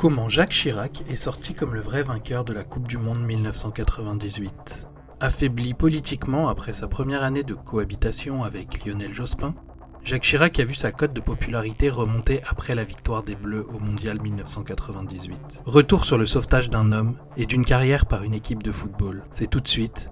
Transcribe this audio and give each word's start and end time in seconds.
Comment 0.00 0.30
Jacques 0.30 0.52
Chirac 0.52 1.04
est 1.10 1.16
sorti 1.16 1.52
comme 1.52 1.74
le 1.74 1.80
vrai 1.82 2.02
vainqueur 2.02 2.46
de 2.46 2.54
la 2.54 2.64
Coupe 2.64 2.88
du 2.88 2.96
Monde 2.96 3.20
1998 3.20 4.88
Affaibli 5.20 5.74
politiquement 5.74 6.48
après 6.48 6.72
sa 6.72 6.88
première 6.88 7.22
année 7.22 7.42
de 7.42 7.52
cohabitation 7.52 8.42
avec 8.42 8.82
Lionel 8.82 9.12
Jospin, 9.12 9.54
Jacques 10.02 10.22
Chirac 10.22 10.58
a 10.58 10.64
vu 10.64 10.74
sa 10.74 10.90
cote 10.90 11.12
de 11.12 11.20
popularité 11.20 11.90
remonter 11.90 12.40
après 12.48 12.74
la 12.74 12.84
victoire 12.84 13.22
des 13.24 13.34
Bleus 13.34 13.66
au 13.68 13.78
Mondial 13.78 14.22
1998. 14.22 15.64
Retour 15.66 16.06
sur 16.06 16.16
le 16.16 16.24
sauvetage 16.24 16.70
d'un 16.70 16.92
homme 16.92 17.18
et 17.36 17.44
d'une 17.44 17.66
carrière 17.66 18.06
par 18.06 18.22
une 18.22 18.32
équipe 18.32 18.62
de 18.62 18.72
football. 18.72 19.26
C'est 19.30 19.50
tout 19.50 19.60
de 19.60 19.68
suite 19.68 20.08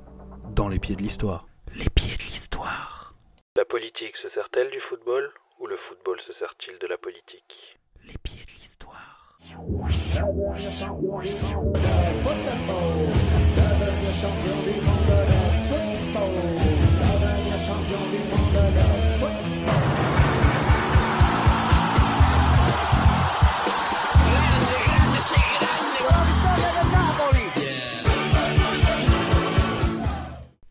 dans 0.55 0.69
les 0.69 0.79
pieds 0.79 0.97
de 0.97 1.03
l'histoire. 1.03 1.47
Les 1.75 1.89
pieds 1.89 2.15
de 2.15 2.25
l'histoire. 2.25 3.15
La 3.57 3.65
politique 3.65 4.19
se 4.19 4.29
sert-elle 4.29 4.71
du 4.71 4.81
football 4.81 5.31
ou 5.59 5.67
le 5.67 5.77
football 5.77 6.21
se 6.21 6.35
sert-il 6.35 6.79
de 6.79 6.87
la 6.87 6.99
politique? 6.99 7.79
Les 8.05 8.19
pieds 8.23 8.45
de 8.45 8.53
l'histoire. 8.61 9.08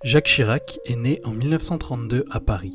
Jacques 0.03 0.27
Chirac 0.27 0.79
est 0.85 0.95
né 0.95 1.19
en 1.25 1.31
1932 1.31 2.25
à 2.31 2.39
Paris. 2.39 2.73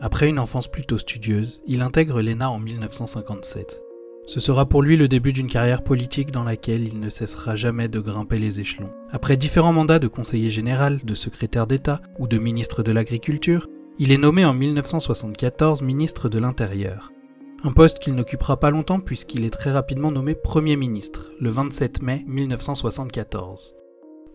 Après 0.00 0.28
une 0.28 0.38
enfance 0.38 0.68
plutôt 0.68 0.98
studieuse, 0.98 1.62
il 1.66 1.80
intègre 1.80 2.20
l'ENA 2.20 2.50
en 2.50 2.58
1957. 2.58 3.83
Ce 4.26 4.40
sera 4.40 4.66
pour 4.66 4.82
lui 4.82 4.96
le 4.96 5.06
début 5.06 5.32
d'une 5.32 5.48
carrière 5.48 5.84
politique 5.84 6.30
dans 6.30 6.44
laquelle 6.44 6.86
il 6.88 6.98
ne 6.98 7.10
cessera 7.10 7.56
jamais 7.56 7.88
de 7.88 8.00
grimper 8.00 8.38
les 8.38 8.58
échelons. 8.58 8.90
Après 9.10 9.36
différents 9.36 9.72
mandats 9.72 9.98
de 9.98 10.08
conseiller 10.08 10.50
général, 10.50 11.00
de 11.04 11.14
secrétaire 11.14 11.66
d'État 11.66 12.00
ou 12.18 12.26
de 12.26 12.38
ministre 12.38 12.82
de 12.82 12.92
l'Agriculture, 12.92 13.68
il 13.98 14.12
est 14.12 14.18
nommé 14.18 14.44
en 14.44 14.54
1974 14.54 15.82
ministre 15.82 16.28
de 16.28 16.38
l'Intérieur. 16.38 17.12
Un 17.62 17.72
poste 17.72 17.98
qu'il 17.98 18.14
n'occupera 18.14 18.58
pas 18.58 18.70
longtemps 18.70 19.00
puisqu'il 19.00 19.44
est 19.44 19.50
très 19.50 19.72
rapidement 19.72 20.10
nommé 20.10 20.34
Premier 20.34 20.76
ministre, 20.76 21.32
le 21.40 21.50
27 21.50 22.02
mai 22.02 22.24
1974. 22.26 23.76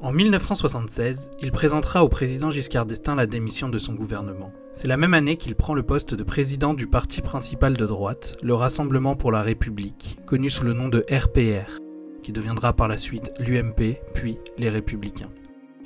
En 0.01 0.13
1976, 0.13 1.29
il 1.41 1.51
présentera 1.51 2.05
au 2.05 2.07
président 2.07 2.49
Giscard 2.49 2.85
d'Estaing 2.85 3.15
la 3.15 3.25
démission 3.25 3.67
de 3.67 3.77
son 3.77 3.95
gouvernement. 3.95 4.53
C'est 4.71 4.87
la 4.87 4.95
même 4.95 5.13
année 5.13 5.35
qu'il 5.35 5.55
prend 5.55 5.73
le 5.73 5.83
poste 5.83 6.15
de 6.15 6.23
président 6.23 6.73
du 6.73 6.87
parti 6.87 7.21
principal 7.21 7.75
de 7.75 7.85
droite, 7.85 8.37
le 8.41 8.53
Rassemblement 8.53 9.15
pour 9.15 9.33
la 9.33 9.41
République, 9.41 10.17
connu 10.25 10.49
sous 10.49 10.63
le 10.63 10.71
nom 10.71 10.87
de 10.87 11.05
RPR, 11.11 11.79
qui 12.23 12.31
deviendra 12.31 12.71
par 12.71 12.87
la 12.87 12.97
suite 12.97 13.33
l'UMP, 13.39 13.99
puis 14.13 14.37
les 14.57 14.69
Républicains. 14.69 15.31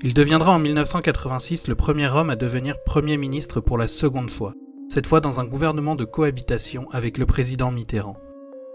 Il 0.03 0.14
deviendra 0.14 0.52
en 0.52 0.59
1986 0.59 1.67
le 1.67 1.73
premier 1.73 2.08
homme 2.08 2.30
à 2.30 2.36
devenir 2.36 2.84
Premier 2.86 3.17
ministre 3.17 3.61
pour 3.61 3.80
la 3.80 3.88
seconde 3.88 4.30
fois, 4.30 4.53
cette 4.89 5.08
fois 5.08 5.22
dans 5.22 5.39
un 5.39 5.45
gouvernement 5.45 5.95
de 5.95 6.06
cohabitation 6.06 6.88
avec 6.91 7.17
le 7.17 7.25
président 7.25 7.72
Mitterrand. 7.72 8.17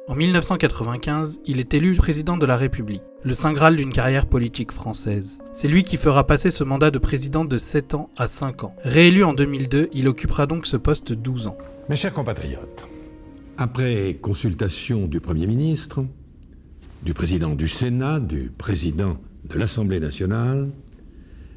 En 0.08 0.14
1995, 0.14 1.40
il 1.44 1.60
est 1.60 1.74
élu 1.74 1.94
président 1.94 2.38
de 2.38 2.46
la 2.46 2.56
République, 2.56 3.02
le 3.24 3.34
saint 3.34 3.52
graal 3.52 3.76
d'une 3.76 3.92
carrière 3.92 4.24
politique 4.24 4.72
française. 4.72 5.36
C'est 5.52 5.68
lui 5.68 5.84
qui 5.84 5.98
fera 5.98 6.26
passer 6.26 6.50
ce 6.50 6.64
mandat 6.64 6.90
de 6.90 6.98
président 6.98 7.44
de 7.44 7.58
7 7.58 7.92
ans 7.92 8.08
à 8.16 8.26
5 8.26 8.64
ans. 8.64 8.74
Réélu 8.84 9.22
en 9.22 9.34
2002, 9.34 9.90
il 9.92 10.08
occupera 10.08 10.46
donc 10.46 10.66
ce 10.66 10.78
poste 10.78 11.12
12 11.12 11.48
ans. 11.48 11.58
Mes 11.90 11.96
chers 11.96 12.14
compatriotes, 12.14 12.88
après 13.58 14.14
consultation 14.14 15.08
du 15.08 15.20
Premier 15.20 15.46
ministre, 15.46 16.06
du 17.02 17.12
président 17.12 17.54
du 17.54 17.68
Sénat, 17.68 18.18
du 18.18 18.50
président 18.50 19.18
de 19.44 19.58
l'Assemblée 19.58 20.00
nationale, 20.00 20.70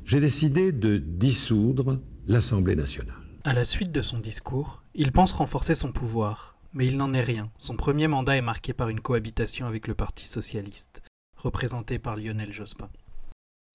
j'ai 0.04 0.20
décidé 0.20 0.74
de 0.74 0.98
dissoudre 0.98 2.02
l'Assemblée 2.28 2.76
nationale. 2.76 3.16
À 3.46 3.54
la 3.54 3.64
suite 3.64 3.94
de 3.94 4.02
son 4.02 4.20
discours, 4.20 4.84
il 4.94 5.14
pense 5.14 5.32
renforcer 5.32 5.74
son 5.74 5.94
pouvoir 5.94 6.51
mais 6.74 6.88
il 6.88 6.98
n'en 6.98 7.14
est 7.14 7.22
rien. 7.22 7.50
Son 7.58 7.76
premier 7.76 8.08
mandat 8.08 8.38
est 8.38 8.42
marqué 8.42 8.74
par 8.74 8.90
une 8.90 9.02
cohabitation 9.02 9.66
avec 9.66 9.88
le 9.88 9.96
Parti 9.96 10.28
socialiste, 10.28 11.02
représenté 11.36 12.00
par 12.00 12.16
Lionel 12.16 12.52
Jospin. 12.52 12.90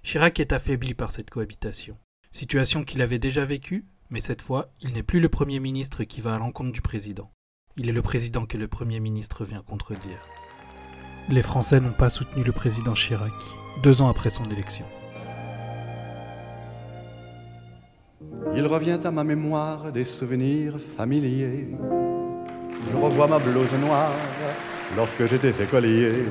Chirac 0.03 0.39
est 0.41 0.53
affaibli 0.53 0.95
par 0.95 1.11
cette 1.11 1.31
cohabitation, 1.31 1.99
situation 2.31 2.85
qu'il 2.85 3.03
avait 3.03 3.19
déjà 3.19 3.45
vécue, 3.45 3.85
mais 4.11 4.21
cette 4.21 4.43
fois, 4.43 4.73
il 4.81 4.93
n'est 4.93 5.03
plus 5.03 5.21
le 5.21 5.29
Premier 5.29 5.59
ministre 5.59 6.05
qui 6.05 6.21
va 6.21 6.37
à 6.37 6.39
l'encontre 6.39 6.73
du 6.73 6.81
président. 6.81 7.31
Il 7.77 7.89
est 7.89 7.93
le 7.93 8.03
président 8.03 8.47
que 8.47 8.57
le 8.57 8.69
Premier 8.69 9.01
ministre 9.01 9.45
vient 9.45 9.63
contredire. 9.63 10.23
Les 11.29 11.43
Français 11.43 11.81
n'ont 11.81 11.93
pas 11.93 12.09
soutenu 12.09 12.45
le 12.45 12.53
président 12.53 12.95
Chirac, 12.95 13.33
deux 13.83 14.01
ans 14.01 14.09
après 14.09 14.31
son 14.31 14.45
élection. 14.45 14.87
Il 18.55 18.67
revient 18.67 19.01
à 19.05 19.11
ma 19.11 19.25
mémoire 19.25 19.93
des 19.93 20.05
souvenirs 20.05 20.79
familiers 20.79 21.77
je 22.91 22.97
revois 22.97 23.27
ma 23.27 23.39
blouse 23.39 23.73
noire 23.81 24.13
lorsque 24.97 25.27
j'étais 25.27 25.63
écolier. 25.63 26.25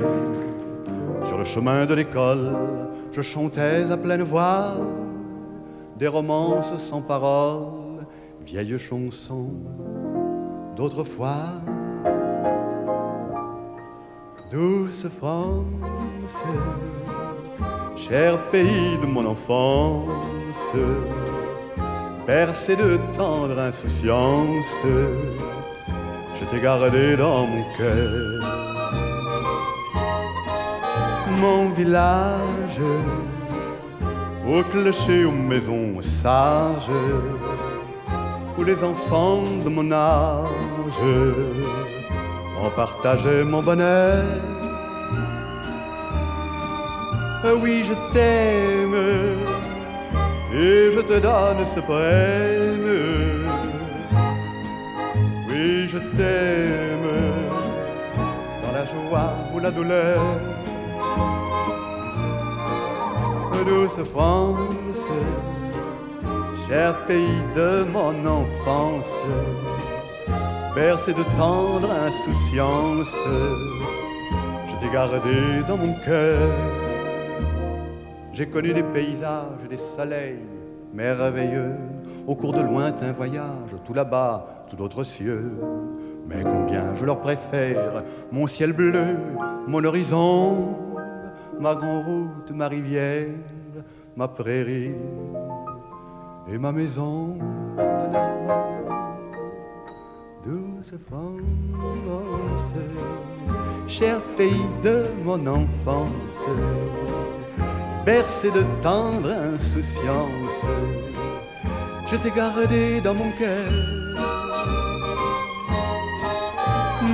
Sur 1.28 1.38
le 1.38 1.44
chemin 1.44 1.86
de 1.86 1.94
l'école, 1.94 2.52
je 3.12 3.22
chantais 3.22 3.92
à 3.92 3.98
pleine 3.98 4.24
voix 4.24 4.76
des 5.98 6.08
romances 6.08 6.76
sans 6.78 7.02
paroles, 7.02 8.06
vieilles 8.46 8.78
chansons 8.78 9.52
d'autrefois. 10.76 11.62
Douce 14.52 15.08
France, 15.20 16.44
cher 17.96 18.40
pays 18.52 18.98
de 19.02 19.08
mon 19.08 19.26
enfance, 19.26 20.74
percé 22.28 22.76
de 22.76 23.00
tendre 23.18 23.58
insouciance 23.60 24.84
je 26.46 26.56
t'ai 26.56 26.62
gardé 26.62 27.16
dans 27.18 27.48
mon 27.48 27.64
cœur. 27.78 28.42
Mon 31.40 31.70
village, 31.70 32.80
au 34.48 34.62
clocher, 34.64 35.26
aux 35.26 35.32
maisons 35.32 36.02
sages, 36.02 36.92
où 38.58 38.64
les 38.64 38.84
enfants 38.84 39.44
de 39.64 39.70
mon 39.70 39.92
âge 39.92 41.02
ont 42.64 42.70
partagé 42.76 43.44
mon 43.44 43.62
bonheur. 43.62 44.24
Oui, 47.62 47.84
je 47.84 47.94
t'aime 48.12 48.96
et 50.54 50.92
je 50.96 51.00
te 51.02 51.20
donne 51.20 51.64
ce 51.66 51.80
poème 51.80 52.84
je 55.96 56.00
t'aime. 56.18 57.10
Dans 58.64 58.72
la 58.72 58.86
joie 58.86 59.34
ou 59.54 59.60
la 59.60 59.72
douleur. 59.72 60.20
Douce 63.68 64.04
France, 64.04 65.08
cher 66.68 66.94
pays 67.06 67.42
de 67.56 67.84
mon 67.92 68.14
enfance, 68.28 69.24
bercé 70.76 71.14
de 71.14 71.24
tendre 71.36 71.90
insouciance, 71.92 73.18
je 74.68 74.76
t'ai 74.80 74.94
gardé 74.94 75.64
dans 75.68 75.78
mon 75.78 75.94
cœur. 76.06 76.52
J'ai 78.34 78.46
connu 78.46 78.72
des 78.72 78.84
paysages, 78.84 79.68
des 79.68 79.80
soleils 79.80 80.46
merveilleux, 80.94 81.74
au 82.28 82.36
cours 82.36 82.54
de 82.54 82.62
lointains 82.62 83.14
voyages, 83.14 83.76
tout 83.84 83.96
là-bas, 83.96 84.55
tout 84.70 84.76
d'autres 84.76 85.03
cieux. 85.03 85.52
Mais 86.28 86.44
combien 86.44 86.96
je 86.96 87.06
leur 87.06 87.20
préfère 87.20 88.03
mon 88.31 88.48
ciel 88.48 88.74
bleu, 88.74 89.18
mon 89.68 89.84
horizon, 89.84 90.76
ma 91.59 91.76
grande 91.76 92.06
route, 92.06 92.52
ma 92.52 92.67
rivière, 92.67 93.28
ma 94.16 94.28
prairie 94.28 94.96
et 96.47 96.58
ma 96.58 96.72
maison. 96.72 97.38
Douce 100.44 100.94
France, 101.08 102.76
cher 103.88 104.22
pays 104.38 104.70
de 104.84 105.03
mon 105.23 105.46
enfance, 105.47 106.46
bercé 108.06 108.52
de 108.52 108.64
tendre 108.82 109.32
insouciance, 109.32 110.66
je 112.08 112.16
t'ai 112.17 112.29
gardé 112.29 113.02
dans 113.02 113.16
mon 113.16 113.32
cœur 113.32 114.04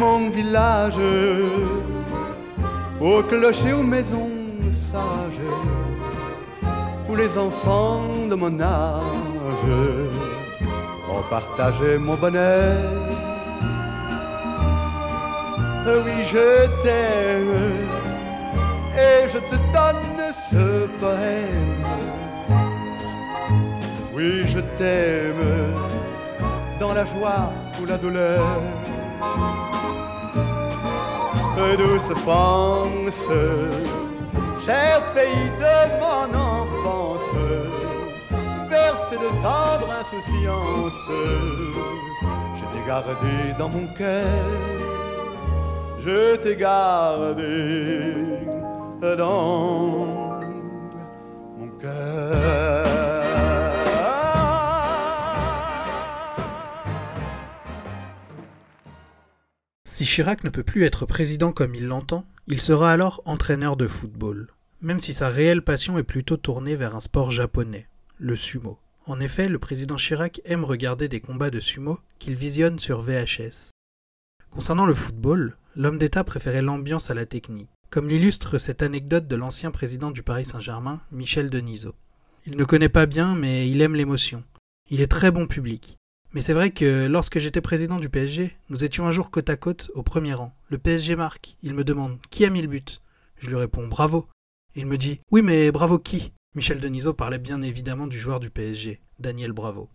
mon 0.02 0.30
village, 0.30 1.00
au 3.00 3.24
clocher, 3.30 3.74
aux 3.74 3.88
maisons 3.96 4.32
sages, 4.72 5.48
où 7.08 7.16
les 7.16 7.38
enfants 7.38 8.10
de 8.32 8.36
mon 8.36 8.60
âge 8.60 9.70
ont 11.14 11.24
partagé 11.30 11.98
mon 11.98 12.16
bonheur. 12.16 12.78
Oui, 16.06 16.18
je 16.32 16.48
t'aime 16.84 17.82
je 19.34 19.38
te 19.38 19.56
donne 19.76 20.34
ce 20.50 20.88
poème. 21.00 21.86
Oui, 24.14 24.44
je 24.46 24.60
t'aime 24.78 25.74
dans 26.80 26.94
la 26.94 27.06
joie 27.06 27.54
ou 27.82 27.86
la 27.86 27.98
douleur. 27.98 28.42
Douce 31.56 32.14
France, 32.24 33.28
cher 34.60 35.02
pays 35.14 35.50
de 35.60 35.78
mon 36.00 36.28
enfance, 36.34 37.36
bercé 38.70 39.16
de 39.16 39.30
tendre 39.42 39.90
insouciance, 40.00 41.10
je 42.56 42.62
t'ai 42.72 42.84
gardé 42.88 43.54
dans 43.58 43.70
mon 43.70 43.88
cœur, 43.98 44.50
je 46.06 46.36
t'ai 46.38 46.56
gardé 46.56 48.24
dans 49.18 50.08
mon 51.58 51.68
cœur. 51.80 53.11
Si 60.02 60.08
Chirac 60.08 60.44
ne 60.44 60.50
peut 60.50 60.64
plus 60.64 60.86
être 60.86 61.06
président 61.06 61.52
comme 61.52 61.76
il 61.76 61.86
l'entend, 61.86 62.26
il 62.48 62.60
sera 62.60 62.92
alors 62.92 63.22
entraîneur 63.26 63.78
de 63.78 63.86
football, 63.86 64.48
même 64.82 64.98
si 64.98 65.14
sa 65.14 65.30
réelle 65.30 65.62
passion 65.62 66.00
est 66.00 66.04
plutôt 66.04 66.38
tournée 66.38 66.76
vers 66.76 66.96
un 66.96 67.00
sport 67.00 67.30
japonais, 67.30 67.88
le 68.18 68.36
sumo. 68.36 68.80
En 69.06 69.20
effet, 69.20 69.48
le 69.48 69.60
président 69.60 69.98
Chirac 69.98 70.42
aime 70.44 70.64
regarder 70.64 71.08
des 71.08 71.20
combats 71.20 71.52
de 71.52 71.60
sumo 71.60 72.00
qu'il 72.18 72.34
visionne 72.34 72.80
sur 72.80 73.02
VHS. 73.02 73.70
Concernant 74.50 74.88
le 74.88 74.96
football, 74.96 75.56
l'homme 75.76 76.00
d'État 76.00 76.24
préférait 76.24 76.64
l'ambiance 76.64 77.12
à 77.12 77.14
la 77.14 77.28
technique, 77.28 77.70
comme 77.92 78.10
l'illustre 78.10 78.58
cette 78.58 78.82
anecdote 78.82 79.28
de 79.28 79.36
l'ancien 79.36 79.70
président 79.70 80.10
du 80.10 80.24
Paris 80.24 80.46
Saint-Germain, 80.46 81.00
Michel 81.12 81.52
Denisot. 81.52 81.94
Il 82.48 82.58
ne 82.58 82.64
connaît 82.64 82.90
pas 82.90 83.06
bien, 83.06 83.36
mais 83.36 83.70
il 83.70 83.84
aime 83.84 83.94
l'émotion. 83.94 84.44
Il 84.90 85.00
est 85.00 85.12
très 85.12 85.30
bon 85.30 85.46
public. 85.46 86.00
Mais 86.34 86.42
c'est 86.42 86.54
vrai 86.54 86.72
que 86.72 87.08
lorsque 87.08 87.40
j'étais 87.40 87.60
président 87.60 88.00
du 88.00 88.08
PSG, 88.08 88.56
nous 88.70 88.86
étions 88.86 89.06
un 89.06 89.12
jour 89.12 89.32
côte 89.32 89.50
à 89.50 89.58
côte 89.58 89.92
au 89.96 90.04
premier 90.04 90.34
rang. 90.34 90.54
Le 90.70 90.78
PSG 90.78 91.18
marque. 91.18 91.58
Il 91.62 91.74
me 91.74 91.84
demande 91.84 92.20
Qui 92.30 92.46
a 92.46 92.50
mis 92.50 92.62
le 92.62 92.70
but? 92.70 93.02
Je 93.38 93.50
lui 93.50 93.58
réponds 93.58 93.88
Bravo. 93.88 94.28
Il 94.76 94.86
me 94.86 94.98
dit 94.98 95.20
Oui, 95.32 95.42
mais 95.42 95.72
bravo 95.72 96.00
qui? 96.00 96.32
Michel 96.56 96.80
Denisot 96.80 97.14
parlait 97.14 97.38
bien 97.38 97.62
évidemment 97.62 98.08
du 98.08 98.18
joueur 98.18 98.40
du 98.40 98.50
PSG, 98.50 99.02
Daniel 99.20 99.52
Bravo. 99.52 99.90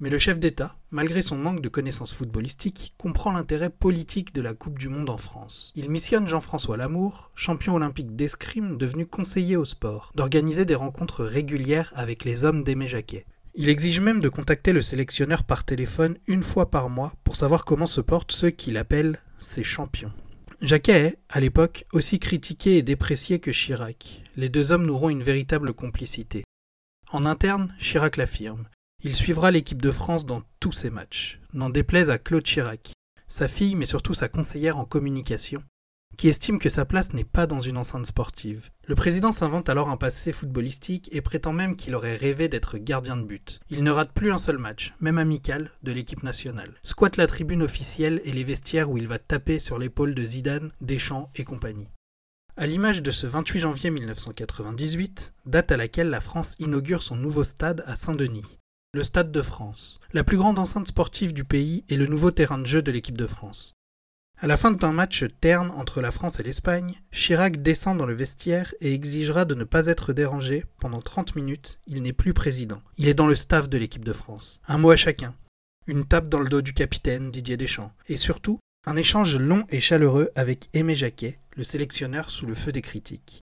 Mais 0.00 0.10
le 0.10 0.18
chef 0.18 0.40
d'État, 0.40 0.76
malgré 0.90 1.22
son 1.22 1.36
manque 1.36 1.60
de 1.62 1.68
connaissances 1.68 2.12
footballistiques, 2.12 2.92
comprend 2.98 3.30
l'intérêt 3.30 3.70
politique 3.70 4.34
de 4.34 4.42
la 4.42 4.54
Coupe 4.54 4.78
du 4.78 4.88
Monde 4.88 5.08
en 5.08 5.16
France. 5.16 5.72
Il 5.76 5.88
missionne 5.88 6.26
Jean-François 6.26 6.76
Lamour, 6.76 7.30
champion 7.34 7.76
olympique 7.76 8.14
d'escrime 8.16 8.76
devenu 8.76 9.06
conseiller 9.06 9.56
au 9.56 9.64
sport, 9.64 10.10
d'organiser 10.16 10.64
des 10.64 10.74
rencontres 10.74 11.24
régulières 11.24 11.92
avec 11.94 12.24
les 12.24 12.44
hommes 12.44 12.62
d'Aimé 12.62 12.88
Jacquet. 12.88 13.24
Il 13.58 13.70
exige 13.70 14.00
même 14.00 14.20
de 14.20 14.28
contacter 14.28 14.74
le 14.74 14.82
sélectionneur 14.82 15.42
par 15.42 15.64
téléphone 15.64 16.18
une 16.26 16.42
fois 16.42 16.70
par 16.70 16.90
mois 16.90 17.14
pour 17.24 17.36
savoir 17.36 17.64
comment 17.64 17.86
se 17.86 18.02
portent 18.02 18.32
ceux 18.32 18.50
qu'il 18.50 18.76
appelle 18.76 19.18
ses 19.38 19.64
champions. 19.64 20.12
Jacquet 20.60 20.92
est, 20.92 21.18
à 21.30 21.40
l'époque, 21.40 21.86
aussi 21.92 22.18
critiqué 22.18 22.76
et 22.76 22.82
déprécié 22.82 23.38
que 23.38 23.50
Chirac. 23.50 24.22
Les 24.36 24.50
deux 24.50 24.72
hommes 24.72 24.86
n'auront 24.86 25.08
une 25.08 25.22
véritable 25.22 25.72
complicité. 25.72 26.44
En 27.12 27.24
interne, 27.24 27.74
Chirac 27.78 28.18
l'affirme. 28.18 28.68
Il 29.02 29.16
suivra 29.16 29.50
l'équipe 29.50 29.80
de 29.80 29.90
France 29.90 30.26
dans 30.26 30.42
tous 30.60 30.72
ses 30.72 30.90
matchs, 30.90 31.40
n'en 31.54 31.70
déplaise 31.70 32.10
à 32.10 32.18
Claude 32.18 32.44
Chirac, 32.44 32.92
sa 33.26 33.48
fille 33.48 33.74
mais 33.74 33.86
surtout 33.86 34.14
sa 34.14 34.28
conseillère 34.28 34.78
en 34.78 34.84
communication, 34.84 35.62
qui 36.16 36.28
estime 36.28 36.58
que 36.58 36.68
sa 36.68 36.84
place 36.84 37.12
n'est 37.12 37.24
pas 37.24 37.46
dans 37.46 37.60
une 37.60 37.76
enceinte 37.76 38.06
sportive. 38.06 38.70
Le 38.86 38.94
président 38.94 39.32
s'invente 39.32 39.68
alors 39.68 39.88
un 39.88 39.96
passé 39.96 40.32
footballistique 40.32 41.08
et 41.12 41.20
prétend 41.20 41.52
même 41.52 41.76
qu'il 41.76 41.94
aurait 41.94 42.16
rêvé 42.16 42.48
d'être 42.48 42.78
gardien 42.78 43.16
de 43.16 43.24
but. 43.24 43.60
Il 43.70 43.84
ne 43.84 43.90
rate 43.90 44.12
plus 44.12 44.32
un 44.32 44.38
seul 44.38 44.58
match, 44.58 44.94
même 45.00 45.18
amical, 45.18 45.70
de 45.82 45.92
l'équipe 45.92 46.22
nationale. 46.22 46.74
Squatte 46.82 47.16
la 47.16 47.26
tribune 47.26 47.62
officielle 47.62 48.20
et 48.24 48.32
les 48.32 48.44
vestiaires 48.44 48.90
où 48.90 48.98
il 48.98 49.06
va 49.06 49.18
taper 49.18 49.58
sur 49.58 49.78
l'épaule 49.78 50.14
de 50.14 50.24
Zidane, 50.24 50.72
Deschamps 50.80 51.30
et 51.36 51.44
compagnie. 51.44 51.88
À 52.56 52.66
l'image 52.66 53.02
de 53.02 53.10
ce 53.10 53.26
28 53.26 53.60
janvier 53.60 53.90
1998, 53.90 55.34
date 55.44 55.72
à 55.72 55.76
laquelle 55.76 56.08
la 56.08 56.22
France 56.22 56.54
inaugure 56.58 57.02
son 57.02 57.16
nouveau 57.16 57.44
stade 57.44 57.84
à 57.86 57.96
Saint-Denis, 57.96 58.58
le 58.94 59.04
Stade 59.04 59.30
de 59.30 59.42
France, 59.42 60.00
la 60.14 60.24
plus 60.24 60.38
grande 60.38 60.58
enceinte 60.58 60.88
sportive 60.88 61.34
du 61.34 61.44
pays 61.44 61.84
et 61.90 61.98
le 61.98 62.06
nouveau 62.06 62.30
terrain 62.30 62.56
de 62.56 62.64
jeu 62.64 62.80
de 62.80 62.90
l'équipe 62.90 63.18
de 63.18 63.26
France. 63.26 63.75
À 64.38 64.46
la 64.46 64.58
fin 64.58 64.70
d'un 64.70 64.92
match 64.92 65.24
terne 65.40 65.70
entre 65.70 66.02
la 66.02 66.10
France 66.10 66.40
et 66.40 66.42
l'Espagne, 66.42 67.00
Chirac 67.10 67.62
descend 67.62 67.96
dans 67.96 68.04
le 68.04 68.14
vestiaire 68.14 68.74
et 68.82 68.92
exigera 68.92 69.46
de 69.46 69.54
ne 69.54 69.64
pas 69.64 69.86
être 69.86 70.12
dérangé 70.12 70.66
pendant 70.78 71.00
30 71.00 71.36
minutes, 71.36 71.78
il 71.86 72.02
n'est 72.02 72.12
plus 72.12 72.34
président. 72.34 72.82
Il 72.98 73.08
est 73.08 73.14
dans 73.14 73.26
le 73.26 73.34
staff 73.34 73.70
de 73.70 73.78
l'équipe 73.78 74.04
de 74.04 74.12
France. 74.12 74.60
Un 74.68 74.76
mot 74.76 74.90
à 74.90 74.96
chacun. 74.96 75.34
Une 75.86 76.04
tape 76.04 76.28
dans 76.28 76.40
le 76.40 76.50
dos 76.50 76.60
du 76.60 76.74
capitaine 76.74 77.30
Didier 77.30 77.56
Deschamps. 77.56 77.92
Et 78.10 78.18
surtout, 78.18 78.60
un 78.84 78.96
échange 78.96 79.36
long 79.36 79.64
et 79.70 79.80
chaleureux 79.80 80.30
avec 80.34 80.68
Aimé 80.74 80.96
Jacquet, 80.96 81.38
le 81.56 81.64
sélectionneur 81.64 82.30
sous 82.30 82.44
le 82.44 82.54
feu 82.54 82.72
des 82.72 82.82
critiques. 82.82 83.40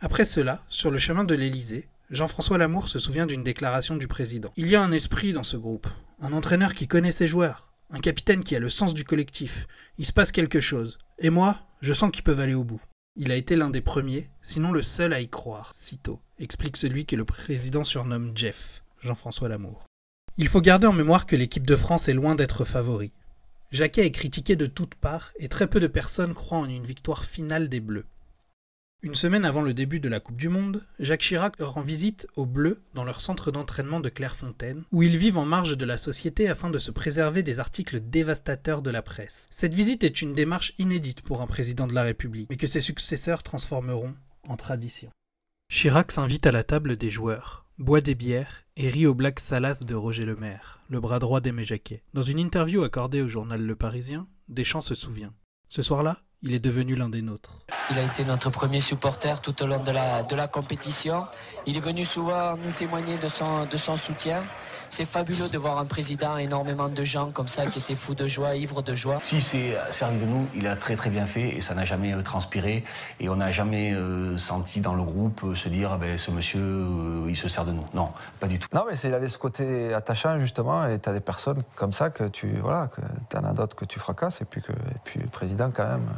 Après 0.00 0.24
cela, 0.24 0.64
sur 0.68 0.92
le 0.92 0.98
chemin 0.98 1.24
de 1.24 1.34
l'Élysée, 1.34 1.88
Jean-François 2.10 2.58
Lamour 2.58 2.88
se 2.88 3.00
souvient 3.00 3.26
d'une 3.26 3.42
déclaration 3.42 3.96
du 3.96 4.06
président. 4.06 4.52
Il 4.56 4.68
y 4.68 4.76
a 4.76 4.82
un 4.82 4.92
esprit 4.92 5.32
dans 5.32 5.42
ce 5.42 5.56
groupe, 5.56 5.88
un 6.22 6.32
entraîneur 6.32 6.74
qui 6.74 6.86
connaît 6.86 7.10
ses 7.10 7.26
joueurs, 7.26 7.66
un 7.90 8.00
capitaine 8.00 8.42
qui 8.42 8.56
a 8.56 8.60
le 8.60 8.70
sens 8.70 8.94
du 8.94 9.04
collectif. 9.04 9.66
Il 9.98 10.06
se 10.06 10.12
passe 10.12 10.32
quelque 10.32 10.60
chose. 10.60 10.98
Et 11.18 11.30
moi, 11.30 11.60
je 11.80 11.92
sens 11.92 12.10
qu'ils 12.10 12.24
peuvent 12.24 12.40
aller 12.40 12.54
au 12.54 12.64
bout. 12.64 12.80
Il 13.16 13.30
a 13.32 13.36
été 13.36 13.56
l'un 13.56 13.70
des 13.70 13.80
premiers, 13.80 14.28
sinon 14.42 14.72
le 14.72 14.82
seul 14.82 15.12
à 15.12 15.20
y 15.20 15.28
croire, 15.28 15.72
sitôt, 15.74 16.20
explique 16.38 16.76
celui 16.76 17.06
que 17.06 17.16
le 17.16 17.24
président 17.24 17.84
surnomme 17.84 18.32
Jeff, 18.34 18.82
Jean-François 19.00 19.48
Lamour. 19.48 19.86
Il 20.36 20.48
faut 20.48 20.60
garder 20.60 20.86
en 20.86 20.92
mémoire 20.92 21.24
que 21.24 21.36
l'équipe 21.36 21.66
de 21.66 21.76
France 21.76 22.08
est 22.08 22.14
loin 22.14 22.34
d'être 22.34 22.66
favori. 22.66 23.12
Jacquet 23.70 24.04
est 24.04 24.10
critiqué 24.10 24.54
de 24.54 24.66
toutes 24.66 24.94
parts 24.94 25.32
et 25.38 25.48
très 25.48 25.66
peu 25.66 25.80
de 25.80 25.86
personnes 25.86 26.34
croient 26.34 26.58
en 26.58 26.68
une 26.68 26.84
victoire 26.84 27.24
finale 27.24 27.68
des 27.70 27.80
Bleus. 27.80 28.04
Une 29.02 29.14
semaine 29.14 29.44
avant 29.44 29.60
le 29.60 29.74
début 29.74 30.00
de 30.00 30.08
la 30.08 30.20
Coupe 30.20 30.38
du 30.38 30.48
Monde, 30.48 30.84
Jacques 30.98 31.20
Chirac 31.20 31.56
rend 31.60 31.82
visite 31.82 32.26
aux 32.34 32.46
Bleus 32.46 32.82
dans 32.94 33.04
leur 33.04 33.20
centre 33.20 33.50
d'entraînement 33.52 34.00
de 34.00 34.08
Clairefontaine, 34.08 34.84
où 34.90 35.02
ils 35.02 35.18
vivent 35.18 35.36
en 35.36 35.44
marge 35.44 35.76
de 35.76 35.84
la 35.84 35.98
société 35.98 36.48
afin 36.48 36.70
de 36.70 36.78
se 36.78 36.90
préserver 36.90 37.42
des 37.42 37.60
articles 37.60 38.00
dévastateurs 38.00 38.80
de 38.80 38.90
la 38.90 39.02
presse. 39.02 39.48
Cette 39.50 39.74
visite 39.74 40.02
est 40.02 40.22
une 40.22 40.34
démarche 40.34 40.72
inédite 40.78 41.20
pour 41.20 41.42
un 41.42 41.46
président 41.46 41.86
de 41.86 41.94
la 41.94 42.04
République, 42.04 42.48
mais 42.48 42.56
que 42.56 42.66
ses 42.66 42.80
successeurs 42.80 43.42
transformeront 43.42 44.14
en 44.48 44.56
tradition. 44.56 45.10
Chirac 45.70 46.10
s'invite 46.10 46.46
à 46.46 46.52
la 46.52 46.64
table 46.64 46.96
des 46.96 47.10
joueurs, 47.10 47.66
boit 47.78 48.00
des 48.00 48.14
bières 48.14 48.64
et 48.76 48.88
rit 48.88 49.06
au 49.06 49.14
Black 49.14 49.40
Salas 49.40 49.84
de 49.86 49.94
Roger 49.94 50.24
Lemaire, 50.24 50.80
le 50.88 51.00
bras 51.00 51.18
droit 51.18 51.40
d'Aimé 51.40 51.64
Jacquet. 51.64 52.02
Dans 52.14 52.22
une 52.22 52.38
interview 52.38 52.82
accordée 52.82 53.20
au 53.20 53.28
journal 53.28 53.60
Le 53.60 53.76
Parisien, 53.76 54.26
Deschamps 54.48 54.80
se 54.80 54.94
souvient. 54.94 55.34
Ce 55.68 55.82
soir-là, 55.82 56.22
il 56.42 56.54
est 56.54 56.58
devenu 56.58 56.94
l'un 56.94 57.08
des 57.08 57.22
nôtres. 57.22 57.58
Il 57.90 57.98
a 57.98 58.02
été 58.02 58.24
notre 58.24 58.50
premier 58.50 58.80
supporter 58.80 59.40
tout 59.40 59.62
au 59.62 59.66
long 59.66 59.82
de 59.82 59.90
la, 59.90 60.48
compétition. 60.48 61.26
Il 61.66 61.76
est 61.76 61.80
venu 61.80 62.04
souvent 62.04 62.56
nous 62.56 62.72
témoigner 62.72 63.16
de 63.18 63.28
son 63.28 63.96
soutien. 63.96 64.44
C'est 64.90 65.04
fabuleux 65.04 65.48
de 65.48 65.58
voir 65.58 65.78
un 65.78 65.84
président, 65.84 66.36
énormément 66.36 66.88
de 66.88 67.04
gens 67.04 67.30
comme 67.30 67.48
ça 67.48 67.66
qui 67.66 67.78
étaient 67.78 67.94
fous 67.94 68.14
de 68.14 68.26
joie, 68.26 68.54
ivres 68.56 68.82
de 68.82 68.94
joie. 68.94 69.20
Si 69.22 69.40
c'est 69.40 69.76
arrivé 70.00 70.26
de 70.26 70.30
nous, 70.30 70.46
il 70.54 70.66
a 70.66 70.76
très 70.76 70.96
très 70.96 71.10
bien 71.10 71.26
fait 71.26 71.56
et 71.56 71.60
ça 71.60 71.74
n'a 71.74 71.84
jamais 71.84 72.14
euh, 72.14 72.22
transpiré. 72.22 72.84
Et 73.20 73.28
on 73.28 73.36
n'a 73.36 73.50
jamais 73.50 73.92
euh, 73.92 74.38
senti 74.38 74.80
dans 74.80 74.94
le 74.94 75.02
groupe 75.02 75.42
euh, 75.44 75.54
se 75.54 75.68
dire 75.68 75.92
ah 75.92 75.98
ben, 75.98 76.16
ce 76.16 76.30
monsieur, 76.30 76.86
il 77.28 77.36
se 77.36 77.48
sert 77.48 77.64
de 77.64 77.72
nous. 77.72 77.84
Non, 77.94 78.10
pas 78.40 78.46
du 78.46 78.58
tout. 78.58 78.68
Non, 78.72 78.84
mais 78.88 78.98
il 78.98 79.14
avait 79.14 79.28
ce 79.28 79.38
côté 79.38 79.92
attachant 79.92 80.38
justement 80.38 80.86
et 80.86 80.98
tu 80.98 81.08
as 81.08 81.12
des 81.12 81.20
personnes 81.20 81.62
comme 81.74 81.92
ça 81.92 82.10
que 82.10 82.24
tu. 82.24 82.48
Voilà, 82.62 82.88
que 82.88 83.36
en 83.36 83.44
as 83.44 83.52
d'autres 83.52 83.76
que 83.76 83.84
tu 83.84 83.98
fracasses 83.98 84.40
et 84.40 84.44
puis, 84.44 84.62
que, 84.62 84.72
et 84.72 84.98
puis 85.04 85.20
le 85.20 85.28
président 85.28 85.70
quand 85.70 85.86
même. 85.86 86.08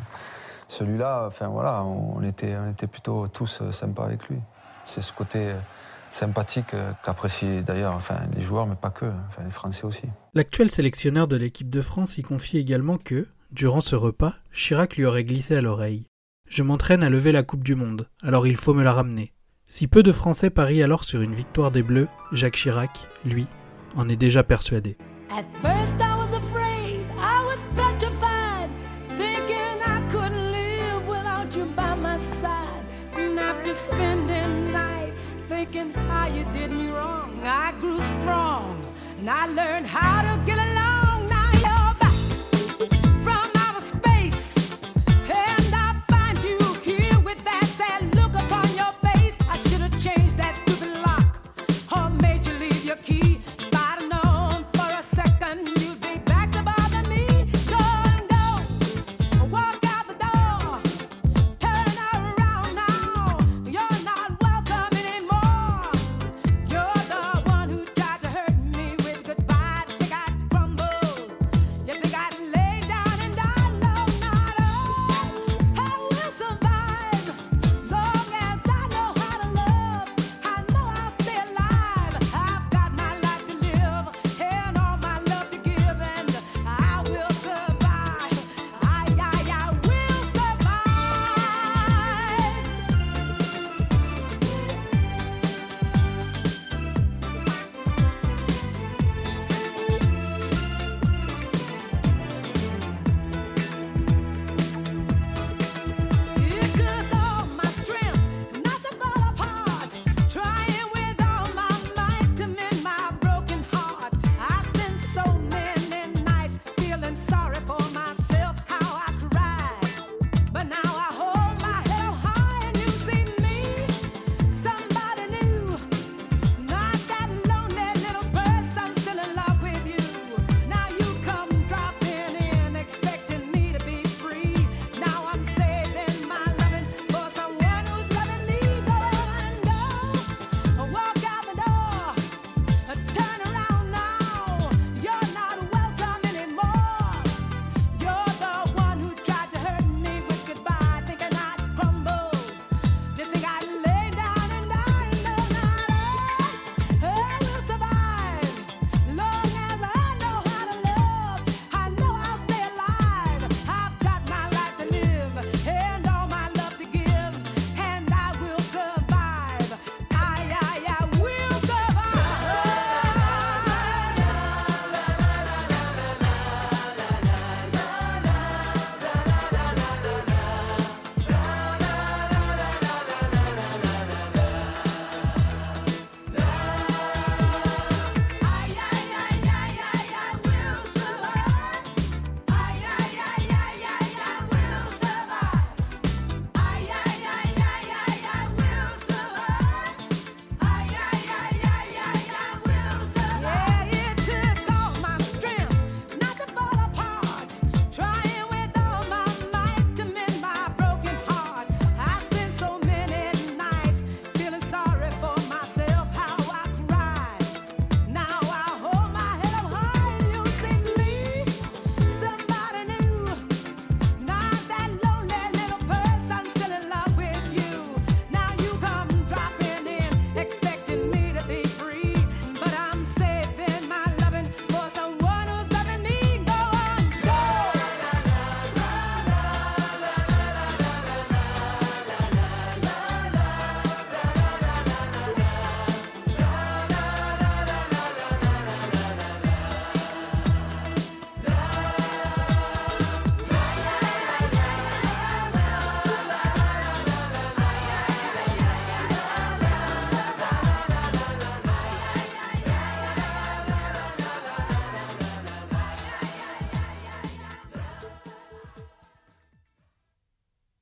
Celui-là, 0.69 1.25
enfin 1.27 1.47
voilà, 1.49 1.83
on 1.83 2.23
était, 2.23 2.55
on 2.57 2.71
était 2.71 2.87
plutôt 2.87 3.27
tous 3.29 3.63
sympas 3.71 4.05
avec 4.05 4.29
lui. 4.29 4.39
C'est 4.85 5.01
ce 5.01 5.13
côté 5.13 5.55
sympathique 6.11 6.75
euh, 6.75 6.93
qu'apprécient 7.05 7.63
d'ailleurs 7.63 7.95
enfin, 7.95 8.17
les 8.37 8.43
joueurs, 8.43 8.67
mais 8.67 8.77
pas 8.77 8.91
que, 8.91 9.07
enfin, 9.27 9.43
les 9.45 9.51
Français 9.51 9.85
aussi. 9.85 10.03
L'actuel 10.35 10.71
sélectionneur 10.71 11.29
de 11.29 11.37
l'équipe 11.37 11.71
de 11.71 11.83
France 11.83 12.19
y 12.19 12.23
confie 12.23 12.59
également 12.59 12.99
que, 12.99 13.27
durant 13.51 13.81
ce 13.81 13.97
repas, 13.97 14.35
Chirac 14.53 14.97
lui 14.97 15.05
aurait 15.05 15.25
glissé 15.25 15.57
à 15.57 15.61
l'oreille. 15.61 16.07
Je 16.49 16.63
m'entraîne 16.63 17.03
à 17.03 17.11
lever 17.11 17.33
la 17.33 17.43
Coupe 17.43 17.65
du 17.65 17.75
Monde, 17.75 18.09
alors 18.23 18.47
il 18.47 18.57
faut 18.57 18.75
me 18.75 18.83
la 18.83 18.93
ramener. 18.93 19.33
Si 19.67 19.87
peu 19.87 20.03
de 20.03 20.13
Français 20.13 20.51
parient 20.51 20.83
alors 20.83 21.05
sur 21.05 21.21
une 21.21 21.35
victoire 21.35 21.71
des 21.71 21.83
Bleus, 21.83 22.09
Jacques 22.33 22.57
Chirac, 22.57 23.07
lui, 23.25 23.47
en 23.97 24.09
est 24.09 24.17
déjà 24.17 24.43
persuadé. 24.43 24.97
and 34.01 34.38
I 39.29 39.47
learned 39.47 39.87
how 39.87 40.23
to 40.23 40.38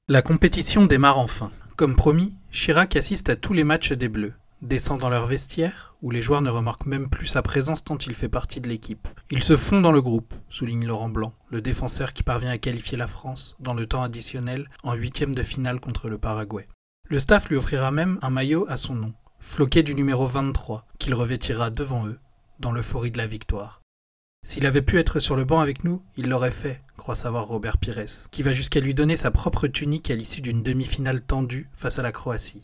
La 0.08 0.22
compétition 0.22 0.86
démarre 0.86 1.18
enfin. 1.18 1.50
Comme 1.74 1.96
promis, 1.96 2.32
Chirac 2.52 2.94
assiste 2.94 3.28
à 3.28 3.34
tous 3.34 3.52
les 3.52 3.64
matchs 3.64 3.90
des 3.90 4.08
Bleus, 4.08 4.34
descend 4.62 5.00
dans 5.00 5.08
leur 5.08 5.26
vestiaire, 5.26 5.96
où 6.00 6.12
les 6.12 6.22
joueurs 6.22 6.42
ne 6.42 6.48
remarquent 6.48 6.86
même 6.86 7.10
plus 7.10 7.26
sa 7.26 7.42
présence 7.42 7.82
tant 7.82 7.98
il 7.98 8.14
fait 8.14 8.28
partie 8.28 8.60
de 8.60 8.68
l'équipe. 8.68 9.08
Il 9.32 9.42
se 9.42 9.56
fond 9.56 9.80
dans 9.80 9.90
le 9.90 10.00
groupe, 10.00 10.32
souligne 10.48 10.86
Laurent 10.86 11.08
Blanc, 11.08 11.34
le 11.50 11.60
défenseur 11.60 12.12
qui 12.12 12.22
parvient 12.22 12.52
à 12.52 12.58
qualifier 12.58 12.96
la 12.96 13.08
France, 13.08 13.56
dans 13.58 13.74
le 13.74 13.84
temps 13.84 14.04
additionnel, 14.04 14.70
en 14.84 14.94
huitième 14.94 15.34
de 15.34 15.42
finale 15.42 15.80
contre 15.80 16.08
le 16.08 16.18
Paraguay. 16.18 16.68
Le 17.08 17.18
staff 17.18 17.48
lui 17.48 17.56
offrira 17.56 17.90
même 17.90 18.20
un 18.22 18.30
maillot 18.30 18.64
à 18.68 18.76
son 18.76 18.94
nom, 18.94 19.12
floqué 19.40 19.82
du 19.82 19.96
numéro 19.96 20.24
23, 20.24 20.86
qu'il 21.00 21.14
revêtira 21.14 21.70
devant 21.70 22.06
eux, 22.06 22.20
dans 22.60 22.70
l'euphorie 22.70 23.10
de 23.10 23.18
la 23.18 23.26
victoire. 23.26 23.82
S'il 24.46 24.64
avait 24.64 24.80
pu 24.80 25.00
être 25.00 25.18
sur 25.18 25.34
le 25.34 25.44
banc 25.44 25.58
avec 25.58 25.82
nous, 25.82 26.04
il 26.16 26.28
l'aurait 26.28 26.52
fait, 26.52 26.80
croit 26.96 27.16
savoir 27.16 27.48
Robert 27.48 27.78
Pires, 27.78 28.30
qui 28.30 28.42
va 28.42 28.54
jusqu'à 28.54 28.78
lui 28.78 28.94
donner 28.94 29.16
sa 29.16 29.32
propre 29.32 29.66
tunique 29.66 30.08
à 30.08 30.14
l'issue 30.14 30.40
d'une 30.40 30.62
demi-finale 30.62 31.20
tendue 31.20 31.68
face 31.72 31.98
à 31.98 32.02
la 32.04 32.12
Croatie. 32.12 32.60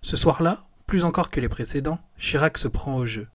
Ce 0.00 0.16
soir-là, 0.16 0.64
plus 0.86 1.04
encore 1.04 1.30
que 1.30 1.40
les 1.40 1.50
précédents, 1.50 2.00
Chirac 2.16 2.56
se 2.56 2.66
prend 2.66 2.96
au 2.96 3.04
jeu. 3.04 3.28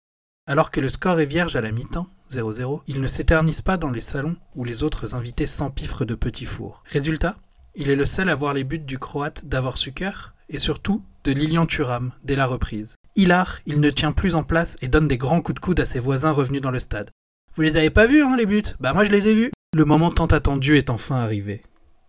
Alors 0.46 0.70
que 0.70 0.80
le 0.80 0.88
score 0.88 1.20
est 1.20 1.26
vierge 1.26 1.54
à 1.54 1.60
la 1.60 1.70
mi-temps, 1.70 2.06
0-0, 2.30 2.80
il 2.86 3.02
ne 3.02 3.06
s'éternise 3.06 3.60
pas 3.60 3.76
dans 3.76 3.90
les 3.90 4.00
salons 4.00 4.36
où 4.56 4.64
les 4.64 4.84
autres 4.84 5.14
invités 5.14 5.46
s'empiffrent 5.46 6.06
de 6.06 6.14
petits 6.14 6.46
fours. 6.46 6.82
Résultat, 6.86 7.36
il 7.74 7.90
est 7.90 7.96
le 7.96 8.06
seul 8.06 8.30
à 8.30 8.34
voir 8.34 8.54
les 8.54 8.64
buts 8.64 8.78
du 8.78 8.98
Croate 8.98 9.44
Davor 9.44 9.76
Suker 9.76 10.32
et 10.48 10.58
surtout 10.58 11.04
de 11.24 11.32
Lilian 11.32 11.66
Thuram 11.66 12.12
dès 12.24 12.36
la 12.36 12.46
reprise. 12.46 12.94
Hilar, 13.16 13.58
il 13.66 13.80
ne 13.80 13.90
tient 13.90 14.12
plus 14.12 14.34
en 14.34 14.44
place 14.44 14.78
et 14.80 14.88
donne 14.88 15.08
des 15.08 15.18
grands 15.18 15.42
coups 15.42 15.56
de 15.56 15.60
coude 15.60 15.80
à 15.80 15.84
ses 15.84 15.98
voisins 15.98 16.32
revenus 16.32 16.62
dans 16.62 16.70
le 16.70 16.78
stade. 16.78 17.10
Vous 17.54 17.60
les 17.60 17.76
avez 17.76 17.90
pas 17.90 18.06
vus, 18.06 18.22
hein, 18.22 18.34
les 18.38 18.46
buts? 18.46 18.62
Bah 18.80 18.94
moi 18.94 19.04
je 19.04 19.10
les 19.10 19.28
ai 19.28 19.34
vus. 19.34 19.52
Le 19.74 19.84
moment 19.84 20.10
tant 20.10 20.24
attendu 20.24 20.78
est 20.78 20.88
enfin 20.88 21.16
arrivé. 21.16 21.62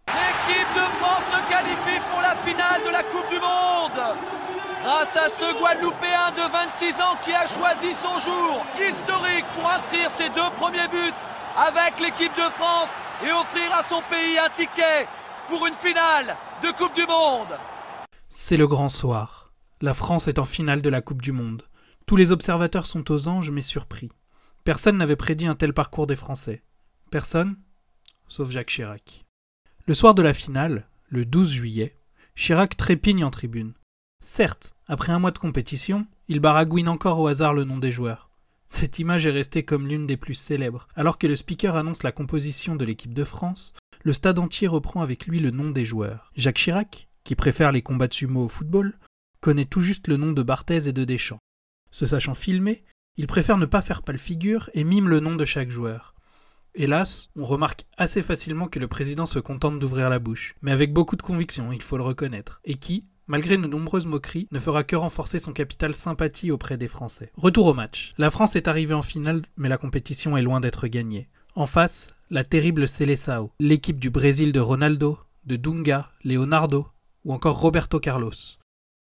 L'équipe 0.07 0.73
de 0.73 0.88
France 1.01 1.25
se 1.27 1.50
qualifie 1.51 2.01
pour 2.09 2.21
la 2.21 2.33
finale 2.35 2.81
de 2.88 2.89
la 2.89 3.03
Coupe 3.03 3.29
du 3.29 3.39
Monde 3.41 4.15
grâce 4.83 5.17
à 5.17 5.29
ce 5.29 5.59
Guadeloupéen 5.59 6.31
de 6.38 6.50
26 6.50 7.01
ans 7.01 7.17
qui 7.25 7.33
a 7.33 7.45
choisi 7.45 7.93
son 7.93 8.17
jour 8.19 8.65
historique 8.75 9.45
pour 9.53 9.69
inscrire 9.69 10.09
ses 10.09 10.29
deux 10.29 10.50
premiers 10.57 10.88
buts 10.88 11.13
avec 11.57 12.00
l'équipe 12.00 12.35
de 12.38 12.50
France 12.51 12.89
et 13.21 13.31
offrir 13.31 13.69
à 13.77 13.83
son 13.83 14.01
pays 14.09 14.38
un 14.39 14.50
ticket 14.50 15.07
pour 15.50 15.67
une 15.67 15.75
finale 15.75 16.38
de 16.63 16.71
Coupe 16.71 16.95
du 16.95 17.05
Monde. 17.05 17.59
C'est 18.29 18.55
le 18.55 18.67
grand 18.67 18.88
soir. 18.88 19.51
La 19.81 19.93
France 19.93 20.29
est 20.29 20.39
en 20.39 20.45
finale 20.45 20.81
de 20.81 20.89
la 20.89 21.01
Coupe 21.01 21.21
du 21.21 21.33
Monde. 21.33 21.63
Tous 22.05 22.15
les 22.15 22.31
observateurs 22.31 22.88
sont 22.88 23.12
aux 23.12 23.27
anges 23.27 23.51
mais 23.51 23.62
surpris. 23.62 24.09
Personne 24.63 24.98
n'avait 24.98 25.17
prédit 25.17 25.46
un 25.46 25.55
tel 25.55 25.74
parcours 25.74 26.08
des 26.08 26.15
Français. 26.15 26.63
Personne, 27.12 27.58
sauf 28.29 28.50
Jacques 28.50 28.70
Chirac. 28.70 29.25
Le 29.88 29.93
soir 29.93 30.15
de 30.15 30.22
la 30.22 30.34
finale, 30.34 30.88
le 31.10 31.25
12 31.25 31.51
juillet, 31.51 31.98
Chirac 32.36 32.77
trépigne 32.77 33.25
en 33.25 33.29
tribune. 33.29 33.74
Certes, 34.24 34.74
après 34.88 35.12
un 35.12 35.20
mois 35.20 35.32
de 35.32 35.38
compétition, 35.38 36.08
il 36.29 36.39
baragouine 36.39 36.88
encore 36.88 37.20
au 37.20 37.27
hasard 37.27 37.53
le 37.53 37.65
nom 37.65 37.77
des 37.77 37.91
joueurs. 37.91 38.29
Cette 38.70 39.00
image 39.00 39.25
est 39.25 39.32
restée 39.32 39.63
comme 39.63 39.86
l'une 39.86 40.08
des 40.08 40.15
plus 40.15 40.34
célèbres. 40.34 40.88
Alors 40.96 41.17
que 41.17 41.27
le 41.27 41.36
speaker 41.36 41.75
annonce 41.75 42.03
la 42.03 42.13
composition 42.13 42.77
de 42.77 42.86
l'équipe 42.86 43.13
de 43.13 43.25
France, 43.25 43.74
le 44.01 44.13
stade 44.13 44.39
entier 44.39 44.70
reprend 44.70 45.01
avec 45.01 45.27
lui 45.27 45.41
le 45.41 45.51
nom 45.51 45.72
des 45.72 45.86
joueurs. 45.86 46.32
Jacques 46.38 46.58
Chirac, 46.58 47.10
qui 47.25 47.36
préfère 47.36 47.74
les 47.74 47.82
combats 47.82 48.08
de 48.08 48.13
sumo 48.13 48.46
au 48.46 48.48
football, 48.48 48.98
connaît 49.41 49.65
tout 49.65 49.82
juste 49.82 50.08
le 50.08 50.15
nom 50.15 50.32
de 50.32 50.41
Barthez 50.41 50.88
et 50.88 50.93
de 50.93 51.03
Deschamps. 51.03 51.39
Se 51.91 52.05
sachant 52.05 52.34
filmé, 52.34 52.86
il 53.17 53.27
préfère 53.27 53.58
ne 53.58 53.65
pas 53.65 53.82
faire 53.82 54.01
pâle 54.01 54.17
figure 54.17 54.70
et 54.74 54.84
mime 54.84 55.10
le 55.10 55.20
nom 55.20 55.36
de 55.36 55.46
chaque 55.46 55.70
joueur. 55.70 56.15
Hélas, 56.75 57.29
on 57.36 57.46
remarque 57.46 57.86
assez 57.98 58.24
facilement 58.24 58.67
que 58.67 58.79
le 58.79 58.88
président 58.88 59.27
se 59.27 59.38
contente 59.38 59.79
d'ouvrir 59.79 60.10
la 60.10 60.17
bouche, 60.17 60.55
mais 60.62 60.72
avec 60.72 60.91
beaucoup 60.91 61.15
de 61.15 61.22
conviction, 61.22 61.72
il 61.72 61.84
faut 61.84 61.98
le 61.98 62.03
reconnaître, 62.03 62.62
et 62.65 62.75
qui, 62.75 63.05
malgré 63.27 63.58
de 63.58 63.67
nombreuses 63.67 64.08
moqueries, 64.08 64.48
ne 64.51 64.60
fera 64.60 64.84
que 64.84 64.96
renforcer 64.96 65.38
son 65.38 65.53
capital 65.53 65.93
sympathie 65.93 66.50
auprès 66.50 66.77
des 66.77 66.88
Français. 66.88 67.32
Retour 67.36 67.67
au 67.67 67.74
match. 67.75 68.13
La 68.17 68.32
France 68.32 68.55
est 68.55 68.67
arrivée 68.67 68.96
en 68.96 69.03
finale, 69.03 69.43
mais 69.55 69.70
la 69.70 69.77
compétition 69.77 70.36
est 70.36 70.41
loin 70.41 70.60
d'être 70.60 70.88
gagnée. 70.88 71.29
En 71.53 71.67
face, 71.67 72.15
la 72.32 72.43
terrible 72.43 72.88
Seleção, 72.88 73.51
l'équipe 73.60 74.00
du 74.00 74.10
Brésil 74.10 74.51
de 74.51 74.60
Ronaldo, 74.60 75.20
de 75.46 75.55
Dunga, 75.55 76.10
Leonardo 76.24 76.88
ou 77.24 77.34
encore 77.34 77.60
Roberto 77.60 78.00
Carlos. 78.00 78.32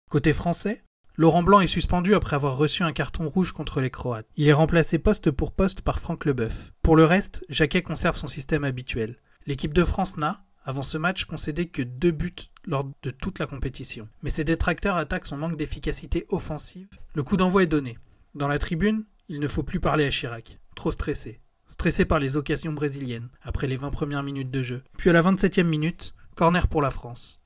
Côté 0.09 0.33
français, 0.33 0.83
Laurent 1.17 1.43
Blanc 1.43 1.61
est 1.61 1.67
suspendu 1.67 2.13
après 2.13 2.35
avoir 2.35 2.57
reçu 2.57 2.83
un 2.83 2.91
carton 2.91 3.29
rouge 3.29 3.53
contre 3.53 3.79
les 3.79 3.89
Croates. 3.89 4.27
Il 4.35 4.49
est 4.49 4.53
remplacé 4.53 4.99
poste 4.99 5.31
pour 5.31 5.53
poste 5.53 5.81
par 5.81 5.99
Franck 5.99 6.25
Leboeuf. 6.25 6.73
Pour 6.81 6.97
le 6.97 7.05
reste, 7.05 7.45
Jacquet 7.47 7.81
conserve 7.81 8.17
son 8.17 8.27
système 8.27 8.65
habituel. 8.65 9.15
L'équipe 9.47 9.73
de 9.73 9.85
France 9.85 10.17
n'a, 10.17 10.43
avant 10.65 10.83
ce 10.83 10.97
match, 10.97 11.23
concédé 11.23 11.67
que 11.67 11.81
deux 11.81 12.11
buts 12.11 12.35
lors 12.65 12.91
de 13.01 13.11
toute 13.11 13.39
la 13.39 13.47
compétition. 13.47 14.09
Mais 14.23 14.29
ses 14.29 14.43
détracteurs 14.43 14.97
attaquent 14.97 15.27
son 15.27 15.37
manque 15.37 15.55
d'efficacité 15.55 16.25
offensive. 16.27 16.89
Le 17.13 17.23
coup 17.23 17.37
d'envoi 17.37 17.63
est 17.63 17.67
donné. 17.67 17.97
Dans 18.33 18.49
la 18.49 18.59
tribune, 18.59 19.05
il 19.29 19.39
ne 19.39 19.47
faut 19.47 19.63
plus 19.63 19.79
parler 19.79 20.05
à 20.05 20.09
Chirac. 20.09 20.59
Trop 20.75 20.91
stressé. 20.91 21.39
Stressé 21.67 22.03
par 22.03 22.19
les 22.19 22.35
occasions 22.35 22.73
brésiliennes, 22.73 23.29
après 23.41 23.67
les 23.67 23.77
20 23.77 23.89
premières 23.89 24.23
minutes 24.23 24.51
de 24.51 24.61
jeu. 24.61 24.83
Puis 24.97 25.09
à 25.09 25.13
la 25.13 25.21
27e 25.21 25.63
minute, 25.63 26.13
corner 26.35 26.67
pour 26.67 26.81
la 26.81 26.91
France. 26.91 27.41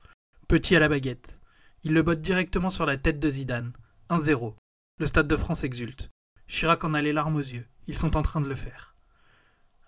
Petit 0.48 0.74
à 0.74 0.80
la 0.80 0.88
baguette. 0.88 1.39
Il 1.82 1.94
le 1.94 2.02
botte 2.02 2.20
directement 2.20 2.68
sur 2.68 2.84
la 2.84 2.98
tête 2.98 3.18
de 3.18 3.30
Zidane. 3.30 3.72
1-0. 4.10 4.54
Le 4.98 5.06
Stade 5.06 5.28
de 5.28 5.36
France 5.36 5.64
exulte. 5.64 6.10
Chirac 6.46 6.84
en 6.84 6.92
a 6.92 7.00
les 7.00 7.14
larmes 7.14 7.36
aux 7.36 7.38
yeux. 7.38 7.66
Ils 7.86 7.96
sont 7.96 8.18
en 8.18 8.22
train 8.22 8.42
de 8.42 8.48
le 8.48 8.54
faire. 8.54 8.94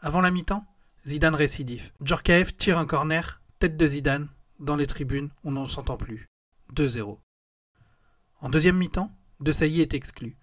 Avant 0.00 0.22
la 0.22 0.30
mi-temps, 0.30 0.64
Zidane 1.06 1.34
récidive. 1.34 1.92
Djorkaeff 2.00 2.56
tire 2.56 2.78
un 2.78 2.86
corner, 2.86 3.42
tête 3.58 3.76
de 3.76 3.86
Zidane. 3.86 4.28
Dans 4.58 4.76
les 4.76 4.86
tribunes, 4.86 5.28
on 5.44 5.50
n'en 5.50 5.66
s'entend 5.66 5.98
plus. 5.98 6.28
2-0. 6.74 7.18
En 8.40 8.48
deuxième 8.48 8.78
mi-temps, 8.78 9.12
De 9.40 9.50
est 9.50 9.94
exclu. 9.94 10.36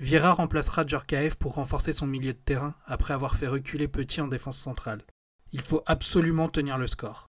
Vieira 0.00 0.32
remplacera 0.32 0.84
Djorkaeff 0.84 1.36
pour 1.36 1.54
renforcer 1.54 1.92
son 1.92 2.06
milieu 2.06 2.32
de 2.32 2.38
terrain 2.38 2.74
après 2.84 3.14
avoir 3.14 3.36
fait 3.36 3.46
reculer 3.46 3.86
Petit 3.86 4.20
en 4.20 4.28
défense 4.28 4.58
centrale. 4.58 5.04
Il 5.52 5.60
faut 5.60 5.82
absolument 5.86 6.48
tenir 6.48 6.78
le 6.78 6.88
score. 6.88 7.28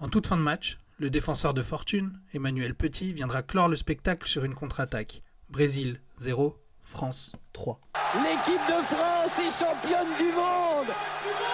En 0.00 0.08
toute 0.08 0.26
fin 0.26 0.36
de 0.36 0.42
match, 0.42 0.78
le 0.98 1.10
défenseur 1.10 1.54
de 1.54 1.62
fortune, 1.62 2.18
Emmanuel 2.34 2.74
Petit, 2.74 3.12
viendra 3.12 3.42
clore 3.42 3.68
le 3.68 3.76
spectacle 3.76 4.28
sur 4.28 4.44
une 4.44 4.54
contre-attaque. 4.54 5.22
Brésil 5.48 6.00
0, 6.16 6.56
France 6.82 7.32
3. 7.52 7.80
L'équipe 8.16 8.60
de 8.66 8.82
France 8.82 9.32
est 9.38 9.64
championne 9.64 10.16
du 10.16 10.32
monde 10.32 10.88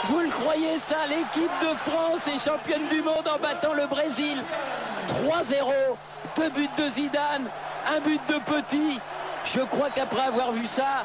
Vous 0.07 0.21
le 0.21 0.31
croyez 0.31 0.79
ça 0.79 1.07
L'équipe 1.07 1.51
de 1.61 1.77
France 1.77 2.27
est 2.27 2.43
championne 2.43 2.89
du 2.89 3.03
monde 3.03 3.29
en 3.29 3.39
battant 3.39 3.75
le 3.75 3.87
Brésil 3.87 4.39
3-0, 5.09 5.73
deux 6.37 6.51
buts 6.51 6.69
de 6.79 6.89
Zidane, 6.89 7.45
un 7.87 8.01
but 8.01 8.21
de 8.29 8.39
Petit. 8.39 8.99
Je 9.45 9.61
crois 9.61 9.91
qu'après 9.91 10.23
avoir 10.23 10.53
vu 10.53 10.65
ça, 10.65 11.05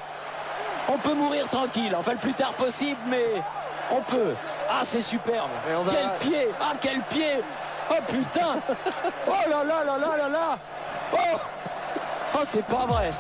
on 0.87 0.97
peut 0.97 1.13
mourir 1.13 1.49
tranquille. 1.49 1.93
Enfin, 1.97 2.13
le 2.13 2.19
plus 2.19 2.33
tard 2.33 2.53
possible, 2.53 2.99
mais 3.09 3.25
on 3.91 4.01
peut. 4.01 4.33
Ah, 4.69 4.81
c'est 4.83 5.01
superbe. 5.01 5.49
Quel 5.65 6.29
pied 6.29 6.47
Ah, 6.61 6.73
quel 6.79 7.01
pied 7.01 7.41
Oh 7.89 8.01
putain. 8.07 8.61
Oh 9.27 9.49
là 9.49 9.63
là 9.63 9.83
là 9.83 9.97
là 9.97 10.17
là 10.17 10.29
là. 10.29 10.57
Oh. 11.13 11.39
Oh 12.35 12.43
c'est 12.45 12.65
pas 12.65 12.85
vrai. 12.85 13.11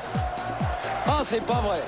Oh 1.07 1.21
c'est 1.23 1.41
pas 1.41 1.61
vrai 1.61 1.79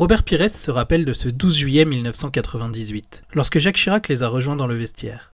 Robert 0.00 0.22
Pires 0.22 0.48
se 0.48 0.70
rappelle 0.70 1.04
de 1.04 1.12
ce 1.12 1.28
12 1.28 1.54
juillet 1.54 1.84
1998, 1.84 3.24
lorsque 3.34 3.58
Jacques 3.58 3.76
Chirac 3.76 4.08
les 4.08 4.22
a 4.22 4.28
rejoints 4.28 4.56
dans 4.56 4.66
le 4.66 4.74
vestiaire. 4.74 5.34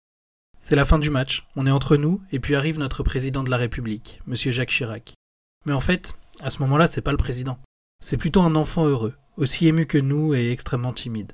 C'est 0.59 0.74
la 0.74 0.87
fin 0.87 0.98
du 0.98 1.11
match, 1.11 1.46
on 1.55 1.66
est 1.66 1.70
entre 1.70 1.98
nous, 1.98 2.22
et 2.33 2.40
puis 2.40 2.55
arrive 2.55 2.79
notre 2.79 3.03
président 3.03 3.42
de 3.42 3.50
la 3.50 3.59
République, 3.59 4.22
monsieur 4.27 4.53
Jacques 4.53 4.70
Chirac. 4.70 5.12
Mais 5.66 5.74
en 5.74 5.81
fait, 5.81 6.16
à 6.40 6.48
ce 6.48 6.61
moment-là, 6.61 6.87
c'est 6.87 7.03
pas 7.03 7.11
le 7.11 7.18
président. 7.18 7.59
C'est 8.03 8.16
plutôt 8.16 8.40
un 8.40 8.55
enfant 8.55 8.87
heureux, 8.87 9.12
aussi 9.37 9.68
ému 9.68 9.85
que 9.85 9.98
nous 9.98 10.33
et 10.33 10.50
extrêmement 10.50 10.94
timide. 10.94 11.33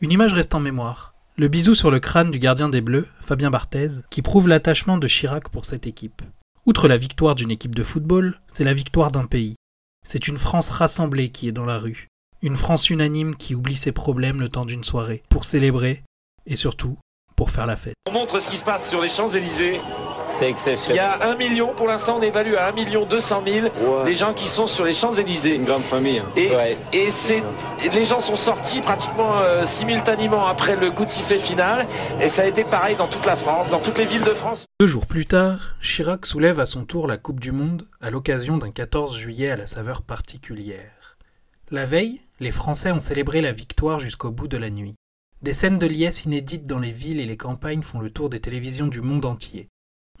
Une 0.00 0.10
image 0.10 0.34
reste 0.34 0.56
en 0.56 0.60
mémoire. 0.60 1.14
Le 1.36 1.46
bisou 1.46 1.76
sur 1.76 1.92
le 1.92 2.00
crâne 2.00 2.32
du 2.32 2.40
gardien 2.40 2.68
des 2.68 2.80
Bleus, 2.80 3.06
Fabien 3.20 3.52
Barthez, 3.52 4.00
qui 4.10 4.22
prouve 4.22 4.48
l'attachement 4.48 4.98
de 4.98 5.06
Chirac 5.06 5.50
pour 5.50 5.66
cette 5.66 5.86
équipe. 5.86 6.22
Outre 6.66 6.88
la 6.88 6.96
victoire 6.96 7.36
d'une 7.36 7.52
équipe 7.52 7.76
de 7.76 7.84
football, 7.84 8.40
c'est 8.48 8.64
la 8.64 8.74
victoire 8.74 9.12
d'un 9.12 9.26
pays. 9.26 9.54
C'est 10.04 10.28
une 10.28 10.36
France 10.36 10.70
rassemblée 10.70 11.30
qui 11.30 11.48
est 11.48 11.52
dans 11.52 11.64
la 11.64 11.78
rue. 11.78 12.08
Une 12.42 12.56
France 12.56 12.90
unanime 12.90 13.36
qui 13.36 13.54
oublie 13.54 13.76
ses 13.76 13.92
problèmes 13.92 14.40
le 14.40 14.48
temps 14.48 14.66
d'une 14.66 14.84
soirée, 14.84 15.22
pour 15.28 15.44
célébrer, 15.44 16.02
et 16.46 16.56
surtout, 16.56 16.98
pour 17.42 17.50
faire 17.50 17.66
la 17.66 17.76
fête. 17.76 17.94
On 18.08 18.12
montre 18.12 18.38
ce 18.38 18.46
qui 18.46 18.56
se 18.56 18.62
passe 18.62 18.88
sur 18.88 19.00
les 19.00 19.08
Champs-Élysées. 19.08 19.80
C'est 20.30 20.44
Il 20.44 20.48
y 20.48 20.50
exceptionnel. 20.52 21.00
a 21.00 21.26
un 21.28 21.34
million, 21.34 21.74
pour 21.74 21.88
l'instant 21.88 22.18
on 22.20 22.22
évalue 22.22 22.54
à 22.54 22.68
1 22.68 22.72
million 22.72 23.04
200 23.04 23.42
000 23.44 23.66
Ouais. 23.66 24.04
les 24.10 24.14
gens 24.14 24.32
qui 24.32 24.46
sont 24.46 24.68
sur 24.68 24.84
les 24.84 24.94
Champs-Élysées. 24.94 25.56
Une 25.56 25.64
grande 25.64 25.82
famille. 25.82 26.20
hein. 26.20 26.30
Et, 26.36 26.54
Ouais. 26.54 26.78
et 26.92 27.10
c'est, 27.10 27.42
et 27.84 27.88
les 27.88 28.04
gens 28.04 28.20
sont 28.20 28.36
sortis 28.36 28.80
pratiquement 28.80 29.38
euh, 29.40 29.66
simultanément 29.66 30.46
après 30.46 30.76
le 30.76 30.92
coup 30.92 31.04
de 31.04 31.10
sifflet 31.10 31.38
final. 31.38 31.88
Et 32.20 32.28
ça 32.28 32.42
a 32.42 32.46
été 32.46 32.62
pareil 32.62 32.94
dans 32.94 33.08
toute 33.08 33.26
la 33.26 33.34
France, 33.34 33.70
dans 33.70 33.80
toutes 33.80 33.98
les 33.98 34.06
villes 34.06 34.22
de 34.22 34.34
France. 34.34 34.64
Deux 34.78 34.86
jours 34.86 35.06
plus 35.06 35.26
tard, 35.26 35.74
Chirac 35.82 36.24
soulève 36.26 36.60
à 36.60 36.66
son 36.66 36.84
tour 36.84 37.08
la 37.08 37.16
Coupe 37.16 37.40
du 37.40 37.50
Monde 37.50 37.88
à 38.00 38.10
l'occasion 38.10 38.56
d'un 38.56 38.70
14 38.70 39.16
juillet 39.16 39.50
à 39.50 39.56
la 39.56 39.66
saveur 39.66 40.02
particulière. 40.02 41.16
La 41.72 41.86
veille, 41.86 42.20
les 42.38 42.52
Français 42.52 42.92
ont 42.92 43.00
célébré 43.00 43.40
la 43.40 43.50
victoire 43.50 43.98
jusqu'au 43.98 44.30
bout 44.30 44.46
de 44.46 44.56
la 44.58 44.70
nuit. 44.70 44.94
Des 45.42 45.52
scènes 45.52 45.80
de 45.80 45.86
liesse 45.86 46.24
inédites 46.24 46.68
dans 46.68 46.78
les 46.78 46.92
villes 46.92 47.18
et 47.18 47.26
les 47.26 47.36
campagnes 47.36 47.82
font 47.82 47.98
le 47.98 48.10
tour 48.10 48.30
des 48.30 48.38
télévisions 48.38 48.86
du 48.86 49.00
monde 49.00 49.24
entier. 49.24 49.66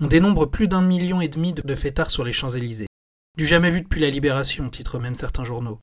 On 0.00 0.08
dénombre 0.08 0.46
plus 0.46 0.66
d'un 0.66 0.82
million 0.82 1.20
et 1.20 1.28
demi 1.28 1.52
de 1.52 1.74
fêtards 1.76 2.10
sur 2.10 2.24
les 2.24 2.32
Champs-Élysées. 2.32 2.88
Du 3.38 3.46
jamais 3.46 3.70
vu 3.70 3.82
depuis 3.82 4.00
la 4.00 4.10
Libération, 4.10 4.68
titrent 4.68 4.98
même 4.98 5.14
certains 5.14 5.44
journaux. 5.44 5.78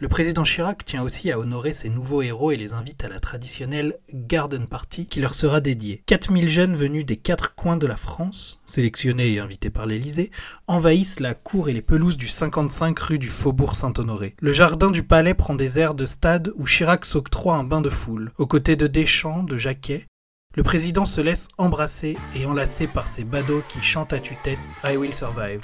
Le 0.00 0.08
président 0.08 0.44
Chirac 0.44 0.82
tient 0.86 1.02
aussi 1.02 1.30
à 1.30 1.38
honorer 1.38 1.74
ses 1.74 1.90
nouveaux 1.90 2.22
héros 2.22 2.52
et 2.52 2.56
les 2.56 2.72
invite 2.72 3.04
à 3.04 3.10
la 3.10 3.20
traditionnelle 3.20 3.98
Garden 4.14 4.66
Party 4.66 5.04
qui 5.04 5.20
leur 5.20 5.34
sera 5.34 5.60
dédiée. 5.60 6.02
4000 6.06 6.48
jeunes 6.48 6.74
venus 6.74 7.04
des 7.04 7.18
quatre 7.18 7.54
coins 7.54 7.76
de 7.76 7.86
la 7.86 7.96
France, 7.96 8.62
sélectionnés 8.64 9.30
et 9.34 9.40
invités 9.40 9.68
par 9.68 9.84
l'Élysée, 9.84 10.30
envahissent 10.68 11.20
la 11.20 11.34
cour 11.34 11.68
et 11.68 11.74
les 11.74 11.82
pelouses 11.82 12.16
du 12.16 12.28
55 12.28 12.98
rue 12.98 13.18
du 13.18 13.28
Faubourg 13.28 13.74
Saint-Honoré. 13.74 14.36
Le 14.40 14.52
jardin 14.54 14.90
du 14.90 15.02
palais 15.02 15.34
prend 15.34 15.54
des 15.54 15.78
airs 15.78 15.94
de 15.94 16.06
stade 16.06 16.50
où 16.56 16.64
Chirac 16.64 17.04
s'octroie 17.04 17.56
un 17.56 17.64
bain 17.64 17.82
de 17.82 17.90
foule, 17.90 18.32
aux 18.38 18.46
côtés 18.46 18.76
de 18.76 18.86
Deschamps, 18.86 19.42
de 19.42 19.58
Jacquet. 19.58 20.06
Le 20.56 20.62
président 20.62 21.04
se 21.04 21.20
laisse 21.20 21.48
embrasser 21.58 22.16
et 22.34 22.46
enlacer 22.46 22.86
par 22.86 23.06
ses 23.06 23.24
badauds 23.24 23.62
qui 23.68 23.82
chantent 23.82 24.14
à 24.14 24.18
tue-tête 24.18 24.58
I 24.82 24.96
Will 24.96 25.14
Survive. 25.14 25.60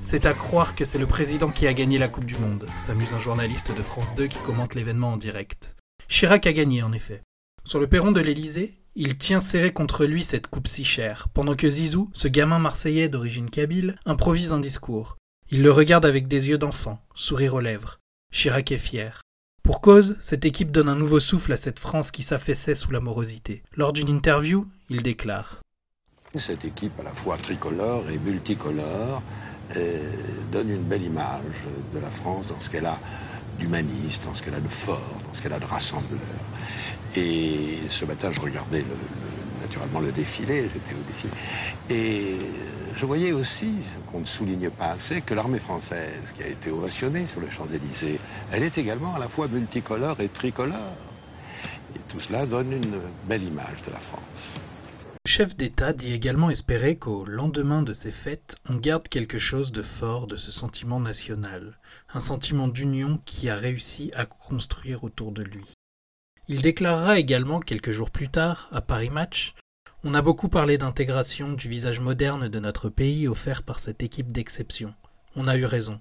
C'est 0.00 0.26
à 0.26 0.34
croire 0.34 0.74
que 0.74 0.84
c'est 0.84 0.98
le 0.98 1.06
président 1.06 1.50
qui 1.50 1.66
a 1.66 1.74
gagné 1.74 1.98
la 1.98 2.08
Coupe 2.08 2.24
du 2.24 2.36
Monde, 2.36 2.68
s'amuse 2.78 3.14
un 3.14 3.18
journaliste 3.18 3.76
de 3.76 3.82
France 3.82 4.14
2 4.14 4.26
qui 4.26 4.38
commente 4.38 4.74
l'événement 4.74 5.12
en 5.12 5.16
direct. 5.16 5.76
Chirac 6.08 6.46
a 6.46 6.52
gagné 6.52 6.82
en 6.82 6.92
effet. 6.92 7.22
Sur 7.64 7.80
le 7.80 7.86
perron 7.86 8.12
de 8.12 8.20
l'Élysée, 8.20 8.74
il 8.94 9.18
tient 9.18 9.40
serré 9.40 9.72
contre 9.72 10.06
lui 10.06 10.24
cette 10.24 10.46
coupe 10.46 10.68
si 10.68 10.84
chère, 10.84 11.28
pendant 11.34 11.56
que 11.56 11.68
Zizou, 11.68 12.10
ce 12.14 12.28
gamin 12.28 12.58
marseillais 12.58 13.08
d'origine 13.08 13.50
kabyle, 13.50 13.96
improvise 14.06 14.52
un 14.52 14.60
discours. 14.60 15.16
Il 15.50 15.62
le 15.62 15.70
regarde 15.70 16.06
avec 16.06 16.28
des 16.28 16.48
yeux 16.48 16.58
d'enfant, 16.58 17.00
sourire 17.14 17.54
aux 17.54 17.60
lèvres. 17.60 17.98
Chirac 18.32 18.72
est 18.72 18.78
fier. 18.78 19.20
Pour 19.62 19.80
cause, 19.80 20.16
cette 20.20 20.44
équipe 20.44 20.70
donne 20.70 20.88
un 20.88 20.94
nouveau 20.94 21.18
souffle 21.18 21.52
à 21.52 21.56
cette 21.56 21.80
France 21.80 22.12
qui 22.12 22.22
s'affaissait 22.22 22.76
sous 22.76 22.92
la 22.92 23.00
morosité. 23.00 23.64
Lors 23.74 23.92
d'une 23.92 24.08
interview, 24.08 24.66
il 24.88 25.02
déclare 25.02 25.60
Cette 26.36 26.64
équipe 26.64 26.98
à 27.00 27.02
la 27.02 27.14
fois 27.16 27.36
tricolore 27.38 28.08
et 28.08 28.18
multicolore 28.18 29.22
donne 30.50 30.70
une 30.70 30.84
belle 30.84 31.02
image 31.02 31.64
de 31.92 31.98
la 31.98 32.10
France 32.10 32.46
dans 32.48 32.60
ce 32.60 32.70
qu'elle 32.70 32.86
a 32.86 32.98
d'humaniste, 33.58 34.22
dans 34.24 34.34
ce 34.34 34.42
qu'elle 34.42 34.54
a 34.54 34.60
de 34.60 34.68
fort, 34.68 35.20
dans 35.24 35.32
ce 35.32 35.40
qu'elle 35.40 35.52
a 35.52 35.58
de 35.58 35.64
rassembleur. 35.64 36.20
Et 37.14 37.86
ce 37.88 38.04
matin, 38.04 38.30
je 38.30 38.40
regardais 38.40 38.82
le- 38.82 38.88
le- 38.88 39.60
naturellement 39.60 40.00
le 40.00 40.12
défilé, 40.12 40.68
j'étais 40.72 40.94
au 40.94 41.02
défilé, 41.02 41.32
et 41.88 42.38
je 42.94 43.06
voyais 43.06 43.32
aussi, 43.32 43.82
qu'on 44.06 44.20
ne 44.20 44.26
souligne 44.26 44.70
pas 44.70 44.90
assez, 44.90 45.22
que 45.22 45.32
l'armée 45.32 45.60
française, 45.60 46.24
qui 46.34 46.42
a 46.42 46.48
été 46.48 46.70
ovationnée 46.70 47.26
sur 47.28 47.40
les 47.40 47.50
Champs-Élysées, 47.50 48.20
elle 48.50 48.62
est 48.62 48.76
également 48.76 49.14
à 49.14 49.18
la 49.18 49.28
fois 49.28 49.48
multicolore 49.48 50.20
et 50.20 50.28
tricolore. 50.28 50.98
Et 51.94 52.00
tout 52.00 52.20
cela 52.20 52.44
donne 52.44 52.72
une 52.72 53.00
belle 53.22 53.44
image 53.44 53.80
de 53.86 53.90
la 53.90 54.00
France. 54.00 54.58
Le 55.26 55.28
chef 55.28 55.56
d'État 55.56 55.92
dit 55.92 56.12
également 56.12 56.50
espérer 56.50 56.94
qu'au 56.94 57.24
lendemain 57.24 57.82
de 57.82 57.92
ces 57.92 58.12
fêtes, 58.12 58.58
on 58.68 58.76
garde 58.76 59.08
quelque 59.08 59.40
chose 59.40 59.72
de 59.72 59.82
fort 59.82 60.28
de 60.28 60.36
ce 60.36 60.52
sentiment 60.52 61.00
national, 61.00 61.80
un 62.14 62.20
sentiment 62.20 62.68
d'union 62.68 63.20
qui 63.24 63.50
a 63.50 63.56
réussi 63.56 64.12
à 64.14 64.24
construire 64.24 65.02
autour 65.02 65.32
de 65.32 65.42
lui. 65.42 65.64
Il 66.46 66.62
déclarera 66.62 67.18
également 67.18 67.58
quelques 67.58 67.90
jours 67.90 68.12
plus 68.12 68.28
tard, 68.28 68.68
à 68.70 68.80
Paris 68.80 69.10
Match, 69.10 69.56
On 70.04 70.14
a 70.14 70.22
beaucoup 70.22 70.48
parlé 70.48 70.78
d'intégration, 70.78 71.54
du 71.54 71.68
visage 71.68 71.98
moderne 71.98 72.46
de 72.46 72.60
notre 72.60 72.88
pays 72.88 73.26
offert 73.26 73.64
par 73.64 73.80
cette 73.80 74.04
équipe 74.04 74.30
d'exception. 74.30 74.94
On 75.34 75.48
a 75.48 75.56
eu 75.56 75.64
raison. 75.64 75.98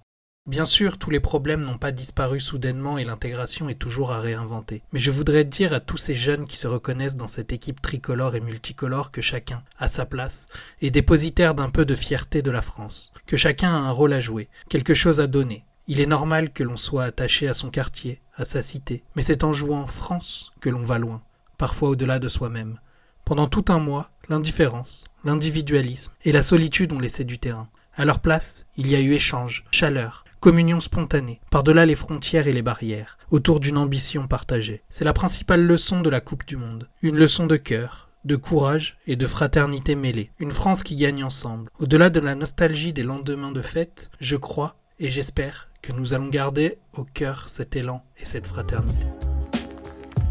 Bien 0.48 0.66
sûr, 0.66 1.00
tous 1.00 1.10
les 1.10 1.20
problèmes 1.20 1.64
n'ont 1.64 1.80
pas 1.80 1.92
disparu 1.92 2.40
soudainement 2.40 3.00
et 3.00 3.04
l'intégration 3.04 3.68
est 3.68 3.80
toujours 3.80 4.12
à 4.12 4.20
réinventer. 4.20 4.84
Mais 4.94 5.00
je 5.00 5.10
voudrais 5.10 5.44
dire 5.44 5.74
à 5.74 5.80
tous 5.80 5.98
ces 5.98 6.16
jeunes 6.16 6.46
qui 6.46 6.56
se 6.56 6.68
reconnaissent 6.68 7.16
dans 7.16 7.26
cette 7.26 7.52
équipe 7.52 7.82
tricolore 7.82 8.36
et 8.36 8.42
multicolore 8.42 9.10
que 9.10 9.24
chacun, 9.24 9.64
à 9.80 9.88
sa 9.88 10.06
place, 10.06 10.46
est 10.84 10.92
dépositaire 10.92 11.56
d'un 11.56 11.70
peu 11.70 11.84
de 11.84 11.96
fierté 11.96 12.44
de 12.44 12.52
la 12.52 12.62
France, 12.62 13.12
que 13.26 13.38
chacun 13.38 13.70
a 13.70 13.88
un 13.88 13.90
rôle 13.90 14.14
à 14.14 14.20
jouer, 14.20 14.48
quelque 14.70 14.94
chose 14.94 15.20
à 15.20 15.26
donner. 15.26 15.66
Il 15.88 16.00
est 16.00 16.06
normal 16.06 16.54
que 16.54 16.64
l'on 16.64 16.78
soit 16.78 17.06
attaché 17.06 17.48
à 17.48 17.56
son 17.56 17.72
quartier, 17.72 18.22
à 18.36 18.46
sa 18.46 18.62
cité, 18.62 19.04
mais 19.16 19.24
c'est 19.24 19.44
en 19.44 19.52
jouant 19.52 19.88
France 19.88 20.52
que 20.62 20.70
l'on 20.70 20.84
va 20.84 21.00
loin, 21.00 21.24
parfois 21.58 21.90
au-delà 21.90 22.20
de 22.20 22.30
soi-même. 22.30 22.80
Pendant 23.24 23.48
tout 23.48 23.66
un 23.70 23.80
mois, 23.80 24.12
l'indifférence, 24.30 25.06
l'individualisme 25.24 26.14
et 26.24 26.32
la 26.32 26.44
solitude 26.44 26.94
ont 26.94 27.00
laissé 27.00 27.24
du 27.24 27.40
terrain. 27.40 27.68
À 27.96 28.06
leur 28.06 28.20
place, 28.20 28.68
il 28.78 28.88
y 28.88 28.96
a 28.96 29.00
eu 29.00 29.14
échange, 29.14 29.64
chaleur, 29.72 30.25
communion 30.46 30.80
spontanée, 30.80 31.42
par-delà 31.50 31.88
les 31.88 31.96
frontières 31.96 32.48
et 32.48 32.54
les 32.54 32.62
barrières, 32.62 33.18
autour 33.32 33.60
d'une 33.60 33.80
ambition 33.80 34.28
partagée. 34.28 34.84
C'est 34.92 35.04
la 35.04 35.12
principale 35.12 35.66
leçon 35.66 36.02
de 36.02 36.10
la 36.12 36.22
Coupe 36.22 36.46
du 36.46 36.56
Monde. 36.56 36.88
Une 37.02 37.16
leçon 37.16 37.48
de 37.48 37.56
cœur, 37.56 38.10
de 38.26 38.36
courage 38.36 39.00
et 39.08 39.16
de 39.16 39.26
fraternité 39.26 39.96
mêlée. 39.96 40.30
Une 40.38 40.52
France 40.52 40.84
qui 40.84 40.98
gagne 40.98 41.24
ensemble. 41.24 41.72
Au-delà 41.80 42.12
de 42.12 42.20
la 42.20 42.36
nostalgie 42.36 42.94
des 42.94 43.02
lendemains 43.02 43.52
de 43.52 43.64
fête, 43.64 44.12
je 44.20 44.36
crois 44.36 44.76
et 45.00 45.10
j'espère 45.10 45.68
que 45.82 45.94
nous 45.94 46.14
allons 46.14 46.30
garder 46.30 46.78
au 46.94 47.06
cœur 47.06 47.50
cet 47.50 47.76
élan 47.76 48.04
et 48.20 48.26
cette 48.26 48.46
fraternité. 48.46 49.08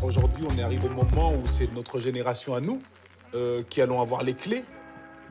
Aujourd'hui, 0.01 0.45
on 0.49 0.57
est 0.57 0.63
arrivé 0.63 0.87
au 0.87 0.95
moment 0.95 1.35
où 1.35 1.43
c'est 1.47 1.75
notre 1.75 1.99
génération 1.99 2.55
à 2.55 2.61
nous 2.61 2.81
euh, 3.35 3.65
qui 3.69 3.83
allons 3.83 4.01
avoir 4.01 4.23
les 4.23 4.35
clés 4.35 4.65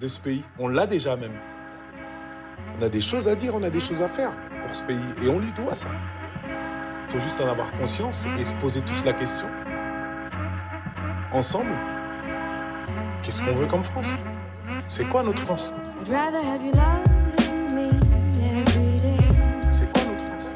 de 0.01 0.09
ce 0.09 0.19
pays. 0.19 0.43
On 0.59 0.67
l'a 0.67 0.87
déjà 0.87 1.15
même. 1.15 1.39
On 2.79 2.85
a 2.85 2.89
des 2.89 3.01
choses 3.01 3.27
à 3.27 3.35
dire, 3.35 3.53
on 3.55 3.63
a 3.63 3.69
des 3.69 3.79
choses 3.79 4.01
à 4.01 4.09
faire 4.09 4.31
pour 4.61 4.75
ce 4.75 4.83
pays 4.83 4.97
et 5.23 5.29
on 5.29 5.39
lui 5.39 5.51
doit 5.51 5.75
ça. 5.75 5.89
Il 7.07 7.11
faut 7.11 7.19
juste 7.19 7.39
en 7.41 7.47
avoir 7.47 7.71
conscience 7.73 8.27
et 8.39 8.43
se 8.43 8.53
poser 8.55 8.81
tous 8.81 9.05
la 9.05 9.13
question. 9.13 9.47
Ensemble, 11.31 11.71
qu'est-ce 13.21 13.41
qu'on 13.41 13.53
veut 13.53 13.67
comme 13.67 13.83
France? 13.83 14.15
C'est 14.87 15.07
quoi 15.09 15.23
notre 15.23 15.41
France? 15.41 15.73
C'est 19.71 19.91
quoi 19.91 20.03
notre 20.09 20.25
France? 20.25 20.53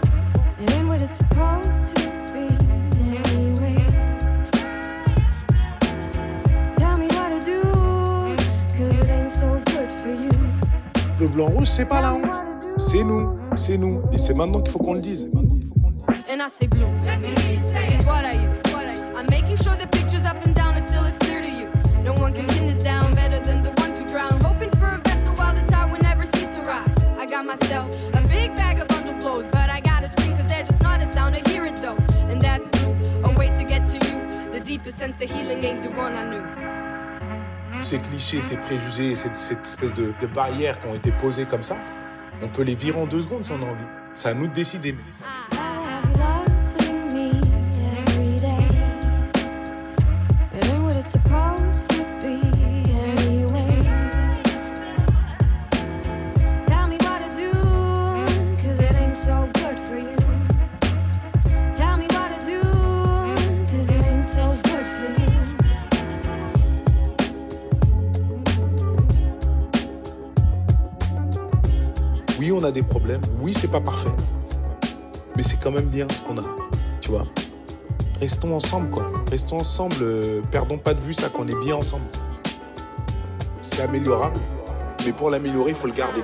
Blanc 11.29 11.47
rouge, 11.47 11.67
c'est 11.67 11.87
pas 11.87 12.01
la 12.01 12.13
honte. 12.13 12.43
C'est 12.77 13.03
nous, 13.03 13.39
c'est 13.55 13.77
nous. 13.77 14.01
Et 14.13 14.17
c'est 14.17 14.33
maintenant 14.33 14.61
qu'il 14.61 14.71
faut 14.71 14.79
qu'on 14.79 14.93
le 14.93 15.01
dise. 15.01 15.29
And 16.29 16.41
I 16.41 16.49
say 16.49 16.67
blue. 16.67 16.87
Let 17.03 17.19
me 17.19 17.29
it's 17.29 18.05
what 18.05 18.25
I. 18.25 18.37
I'm 19.15 19.25
making 19.31 19.57
sure 19.57 19.75
the 19.75 19.87
pictures 19.87 20.25
up 20.25 20.37
and 20.45 20.53
down 20.53 20.79
still 20.79 21.03
clear 21.19 21.41
to 21.41 21.49
you. 21.49 21.69
No 22.03 22.13
one 22.13 22.33
can 22.33 22.45
pin 22.45 22.67
this 22.67 22.83
down 22.83 23.15
better 23.15 23.39
than 23.39 23.63
the 23.63 23.71
ones 23.81 23.97
who 23.97 24.05
drown. 24.05 24.39
Hoping 24.41 24.69
for 24.77 24.87
a 24.87 24.99
vessel 25.03 25.33
while 25.35 25.55
the 25.55 25.65
tide 25.71 25.91
will 25.91 26.01
never 26.01 26.25
cease 26.25 26.49
to 26.49 26.61
rise. 26.61 27.03
I 27.17 27.25
got 27.25 27.45
myself 27.45 27.89
a 28.13 28.21
big 28.27 28.55
bag 28.55 28.79
of 28.79 28.87
bundle 28.87 29.15
blows, 29.15 29.47
but 29.47 29.69
I 29.69 29.79
gotta 29.79 30.07
they're 30.47 30.63
just 30.63 30.83
not 30.83 31.01
a 31.01 31.05
sound. 31.07 31.35
Hear 31.47 31.65
it 31.65 31.77
though. 31.77 31.97
And 32.29 32.39
that's 32.41 32.69
blue. 32.69 32.95
A 33.23 33.33
way 33.33 33.49
to 33.55 33.63
get 33.63 33.85
to 33.87 33.97
you. 34.07 34.51
The 34.51 34.59
deepest 34.59 34.97
sense 34.97 35.21
of 35.21 35.31
healing 35.31 35.63
ain't 35.63 35.81
the 35.81 35.89
one 35.89 36.13
I 36.13 36.29
knew. 36.29 36.66
Ces 37.87 37.99
clichés, 37.99 38.41
ces 38.41 38.57
préjugés, 38.57 39.15
cette, 39.15 39.31
espèce 39.31 39.93
de, 39.93 40.11
barrières 40.33 40.77
qui 40.81 40.87
ont 40.87 40.93
été 40.93 41.09
posées 41.09 41.45
comme 41.45 41.63
ça, 41.63 41.77
on 42.41 42.49
peut 42.49 42.63
les 42.63 42.75
virer 42.75 42.99
en 42.99 43.05
deux 43.05 43.21
secondes 43.21 43.45
si 43.45 43.53
on 43.53 43.61
a 43.61 43.65
envie. 43.65 43.87
C'est 44.13 44.27
à 44.27 44.33
nous 44.33 44.49
de 44.49 44.53
décider. 44.53 44.91
Loving 44.91 45.56
a 72.67 72.71
des 72.71 72.83
problèmes. 72.83 73.21
Oui, 73.39 73.53
c'est 73.53 73.69
pas 73.69 73.79
parfait. 73.81 74.11
Mais 75.35 75.43
c'est 75.43 75.57
quand 75.57 75.71
même 75.71 75.87
bien 75.87 76.05
ce 76.13 76.21
qu'on 76.21 76.37
a. 76.37 76.43
Tu 77.01 77.11
vois 77.11 77.25
Restons 78.19 78.55
ensemble, 78.55 78.89
quoi. 78.89 79.09
Restons 79.31 79.59
ensemble. 79.59 79.95
euh, 80.01 80.41
perdons 80.51 80.77
pas 80.77 80.93
de 80.93 80.99
vue 80.99 81.13
ça 81.13 81.29
qu'on 81.29 81.47
est 81.47 81.59
bien 81.59 81.75
ensemble. 81.75 82.05
C'est 83.61 83.83
améliorable. 83.83 84.39
Mais 85.05 85.13
pour 85.13 85.29
l'améliorer, 85.29 85.69
il 85.69 85.75
faut 85.75 85.87
le 85.87 85.93
garder. 85.93 86.21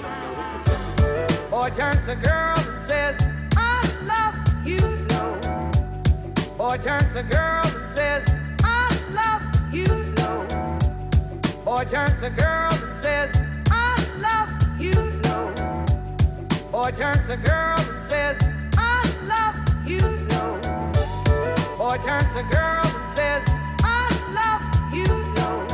Turns 6.82 7.14
to 7.14 7.24
girl 7.24 7.64
says, 7.96 8.24
I 8.64 8.90
love 9.16 9.46
you 9.74 9.86
slow. 9.88 10.48
Turns 11.90 12.20
to 12.22 12.30
girl 12.32 12.83
Boy 16.74 16.90
turns 16.90 17.28
to 17.28 17.38
girl 17.38 17.78
and 17.78 18.04
says, 18.10 18.36
I 18.76 19.06
love 19.30 19.88
you 19.88 20.00
slow. 20.00 20.58
Boy 21.78 21.98
turns 22.04 22.28
to 22.34 22.42
girl 22.50 22.82
and 22.84 23.16
says, 23.16 23.44
I 23.84 24.10
love 24.34 24.64
you 24.92 25.06
slow. 25.06 25.68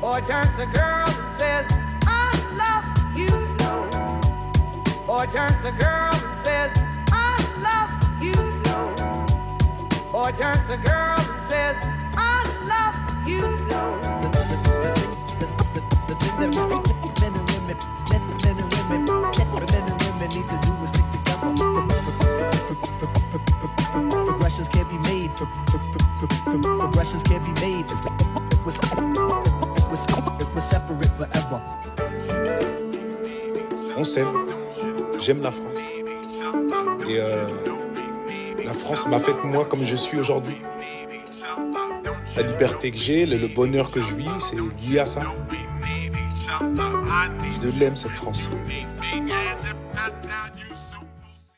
Boy 0.00 0.20
turns 0.28 0.54
to 0.58 0.66
girl 0.66 1.08
and 1.08 1.38
says, 1.40 1.66
I 2.06 2.30
love 2.54 2.86
you 3.18 3.30
slow. 3.58 3.90
Boy 5.08 5.26
turns 5.32 5.60
to 5.62 5.72
girl 5.72 6.14
and 6.14 6.38
says, 6.44 6.70
I 7.10 7.34
love 7.58 8.22
you 8.22 8.34
slow. 8.62 8.94
Boy 10.12 10.30
turns 10.38 10.64
to 10.68 10.76
girl 10.76 11.18
and 11.18 11.48
says, 11.50 11.76
I 12.14 12.46
love 12.70 13.28
you 13.28 13.40
slow. 13.66 14.69
J'aime 35.20 35.42
la 35.42 35.52
France. 35.52 35.78
Et 37.08 37.18
euh, 37.18 37.46
la 38.64 38.72
France 38.72 39.06
m'a 39.08 39.18
fait 39.18 39.34
moi 39.44 39.64
comme 39.64 39.84
je 39.84 39.96
suis 39.96 40.18
aujourd'hui. 40.18 40.56
La 42.36 42.42
liberté 42.42 42.90
que 42.90 42.96
j'ai, 42.96 43.26
le, 43.26 43.36
le 43.36 43.48
bonheur 43.48 43.90
que 43.90 44.00
je 44.00 44.14
vis, 44.14 44.28
c'est 44.38 44.56
lié 44.56 45.00
à 45.00 45.06
ça. 45.06 45.22
Je 46.60 47.78
l'aime 47.78 47.96
cette 47.96 48.16
France. 48.16 48.50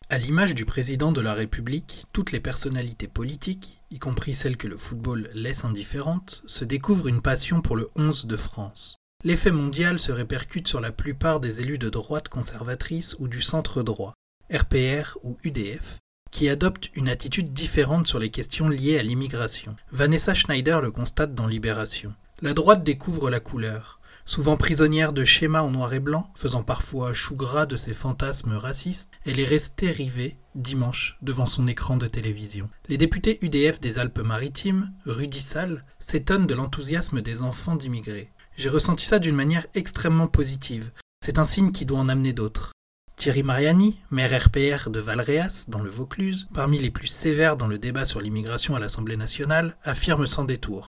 À 0.09 0.19
l'image 0.19 0.55
du 0.55 0.65
président 0.65 1.13
de 1.13 1.21
la 1.21 1.33
République, 1.33 2.05
toutes 2.13 2.33
les 2.33 2.41
personnalités 2.41 3.09
politiques, 3.09 3.81
y 3.91 3.99
compris 3.99 4.35
celles 4.35 4.57
que 4.57 4.69
le 4.69 4.77
football 4.77 5.31
laisse 5.35 5.65
indifférentes, 5.65 6.43
se 6.47 6.65
découvrent 6.65 7.09
une 7.09 7.23
passion 7.23 7.63
pour 7.63 7.77
le 7.77 7.91
11 7.97 8.27
de 8.27 8.37
France. 8.37 9.02
L'effet 9.25 9.53
mondial 9.53 10.01
se 10.01 10.11
répercute 10.11 10.67
sur 10.67 10.81
la 10.81 10.91
plupart 10.91 11.39
des 11.39 11.61
élus 11.61 11.79
de 11.79 11.89
droite 11.89 12.29
conservatrice 12.29 13.15
ou 13.21 13.29
du 13.29 13.41
centre 13.41 13.85
droit, 13.85 14.15
RPR 14.53 15.17
ou 15.23 15.39
UDF, 15.45 15.99
qui 16.33 16.49
adoptent 16.49 16.91
une 16.97 17.09
attitude 17.09 17.53
différente 17.53 18.09
sur 18.09 18.19
les 18.19 18.31
questions 18.31 18.69
liées 18.69 18.99
à 18.99 19.03
l'immigration. 19.05 19.77
Vanessa 19.93 20.35
Schneider 20.35 20.81
le 20.81 20.91
constate 20.91 21.37
dans 21.37 21.47
Libération. 21.47 22.15
La 22.41 22.53
droite 22.53 22.83
découvre 22.83 23.31
la 23.31 23.39
couleur. 23.39 24.01
Souvent 24.25 24.57
prisonnière 24.57 25.13
de 25.13 25.25
schémas 25.25 25.63
en 25.63 25.71
noir 25.71 25.95
et 25.95 26.01
blanc, 26.01 26.29
faisant 26.35 26.65
parfois 26.65 27.13
chou 27.13 27.37
gras 27.37 27.67
de 27.67 27.77
ses 27.77 27.95
fantasmes 27.95 28.57
racistes, 28.57 29.13
elle 29.25 29.39
est 29.39 29.45
restée 29.45 29.93
rivée, 29.93 30.37
dimanche, 30.57 31.17
devant 31.23 31.47
son 31.47 31.69
écran 31.69 31.97
de 31.97 32.09
télévision. 32.09 32.69
Les 32.89 32.99
députés 32.99 33.39
UDF 33.43 33.79
des 33.79 34.01
Alpes-Maritimes, 34.01 34.93
Rudy 35.07 35.41
Sall, 35.41 35.85
s'étonnent 36.01 36.49
de 36.49 36.55
l'enthousiasme 36.55 37.21
des 37.21 37.43
enfants 37.43 37.77
d'immigrés. 37.77 38.33
J'ai 38.57 38.69
ressenti 38.69 39.07
ça 39.07 39.19
d'une 39.19 39.35
manière 39.35 39.67
extrêmement 39.75 40.29
positive. 40.29 40.91
C'est 41.25 41.39
un 41.39 41.45
signe 41.45 41.73
qui 41.73 41.87
doit 41.87 41.99
en 41.99 42.09
amener 42.09 42.33
d'autres. 42.33 42.73
Thierry 43.17 43.43
Mariani, 43.43 44.01
maire 44.11 44.47
RPR 44.47 44.91
de 44.91 44.99
Valréas, 44.99 45.67
dans 45.69 45.81
le 45.81 45.89
Vaucluse, 45.89 46.49
parmi 46.53 46.79
les 46.79 46.91
plus 46.91 47.07
sévères 47.07 47.57
dans 47.57 47.69
le 47.69 47.79
débat 47.79 48.05
sur 48.05 48.21
l'immigration 48.21 48.75
à 48.75 48.81
l'Assemblée 48.81 49.17
nationale, 49.17 49.77
affirme 49.85 50.27
sans 50.27 50.45
détour. 50.45 50.87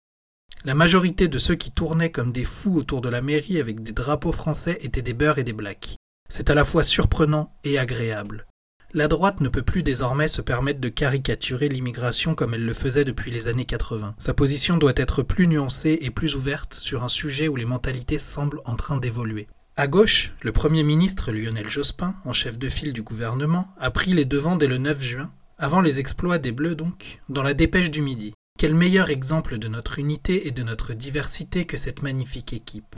La 0.66 0.76
majorité 0.76 1.28
de 1.28 1.38
ceux 1.40 1.56
qui 1.56 1.72
tournaient 1.72 2.12
comme 2.12 2.32
des 2.32 2.46
fous 2.46 2.76
autour 2.76 3.02
de 3.02 3.10
la 3.10 3.22
mairie 3.22 3.60
avec 3.60 3.84
des 3.84 3.92
drapeaux 3.92 4.32
français 4.32 4.78
étaient 4.82 5.02
des 5.02 5.14
beurs 5.14 5.38
et 5.38 5.44
des 5.44 5.54
blacks. 5.54 5.96
C'est 6.30 6.50
à 6.50 6.56
la 6.56 6.66
fois 6.66 6.84
surprenant 6.84 7.54
et 7.64 7.78
agréable. 7.78 8.48
La 8.96 9.08
droite 9.08 9.42
ne 9.42 9.50
peut 9.50 9.64
plus 9.64 9.82
désormais 9.82 10.28
se 10.28 10.44
permettre 10.44 10.80
de 10.80 10.88
caricaturer 10.88 11.68
l'immigration 11.68 12.36
comme 12.36 12.54
elle 12.54 12.64
le 12.64 12.76
faisait 12.76 13.06
depuis 13.06 13.32
les 13.32 13.48
années 13.48 13.66
80. 13.66 14.14
Sa 14.20 14.36
position 14.36 14.78
doit 14.78 14.94
être 14.96 15.24
plus 15.24 15.48
nuancée 15.48 15.98
et 16.02 16.12
plus 16.12 16.36
ouverte 16.36 16.76
sur 16.76 17.04
un 17.04 17.10
sujet 17.10 17.48
où 17.48 17.56
les 17.56 17.66
mentalités 17.66 18.20
semblent 18.20 18.62
en 18.66 18.76
train 18.76 18.98
d'évoluer. 18.98 19.48
À 19.78 19.88
gauche, 19.88 20.32
le 20.44 20.52
Premier 20.52 20.84
ministre 20.84 21.32
Lionel 21.32 21.72
Jospin, 21.72 22.14
en 22.24 22.34
chef 22.34 22.60
de 22.60 22.70
file 22.70 22.94
du 22.94 23.02
gouvernement, 23.02 23.74
a 23.80 23.90
pris 23.90 24.14
les 24.14 24.26
devants 24.26 24.58
dès 24.58 24.68
le 24.68 24.78
9 24.78 25.02
juin, 25.02 25.32
avant 25.58 25.82
les 25.82 26.00
exploits 26.00 26.38
des 26.38 26.52
Bleus 26.52 26.76
donc, 26.76 27.20
dans 27.30 27.42
la 27.42 27.56
dépêche 27.56 27.90
du 27.90 28.04
Midi. 28.04 28.36
Quel 28.60 28.76
meilleur 28.76 29.10
exemple 29.10 29.58
de 29.58 29.68
notre 29.70 29.98
unité 29.98 30.48
et 30.48 30.52
de 30.52 30.62
notre 30.62 30.94
diversité 30.94 31.66
que 31.66 31.78
cette 31.78 32.04
magnifique 32.04 32.54
équipe? 32.54 32.96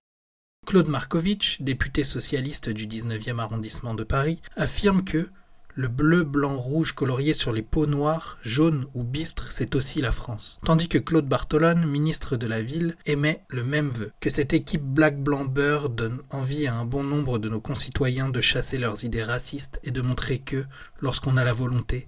Claude 0.65 0.89
Markovitch, 0.89 1.61
député 1.61 2.03
socialiste 2.03 2.69
du 2.69 2.85
19e 2.85 3.39
arrondissement 3.39 3.93
de 3.93 4.03
Paris, 4.03 4.41
affirme 4.57 5.05
que 5.05 5.29
le 5.75 5.89
bleu, 5.89 6.23
blanc, 6.23 6.57
rouge 6.57 6.93
colorié 6.93 7.33
sur 7.33 7.51
les 7.51 7.61
peaux 7.61 7.85
noires, 7.85 8.37
jaunes 8.41 8.85
ou 8.93 9.03
bistres, 9.03 9.51
c'est 9.51 9.75
aussi 9.75 10.01
la 10.01 10.13
France. 10.13 10.59
Tandis 10.63 10.87
que 10.87 10.97
Claude 10.97 11.27
Bartolone, 11.27 11.85
ministre 11.85 12.37
de 12.37 12.47
la 12.47 12.61
Ville, 12.61 12.95
émet 13.05 13.43
le 13.49 13.63
même 13.63 13.89
vœu. 13.89 14.11
Que 14.21 14.29
cette 14.29 14.53
équipe 14.53 14.83
black, 14.83 15.21
blanc, 15.21 15.43
beurre 15.43 15.89
donne 15.89 16.19
envie 16.29 16.67
à 16.67 16.75
un 16.75 16.85
bon 16.85 17.03
nombre 17.03 17.39
de 17.39 17.49
nos 17.49 17.59
concitoyens 17.59 18.29
de 18.29 18.41
chasser 18.41 18.77
leurs 18.77 19.03
idées 19.03 19.23
racistes 19.23 19.79
et 19.83 19.91
de 19.91 20.01
montrer 20.01 20.39
que, 20.39 20.65
lorsqu'on 21.01 21.35
a 21.35 21.43
la 21.43 21.53
volonté, 21.53 22.07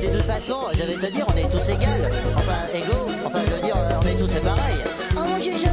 de 0.00 0.12
toute 0.12 0.22
façon, 0.22 0.56
je 0.72 0.82
vais 0.82 0.94
te 0.94 1.12
dire, 1.12 1.26
on 1.28 1.36
est 1.36 1.50
tous 1.50 1.68
égales. 1.68 2.10
Enfin, 2.36 2.52
égaux, 2.74 3.06
enfin 3.26 3.40
je 3.46 3.54
veux 3.54 3.62
dire, 3.62 3.76
on 4.02 4.06
est 4.06 4.18
tous 4.18 4.34
pareils. 4.40 4.84
Oh. 5.16 5.69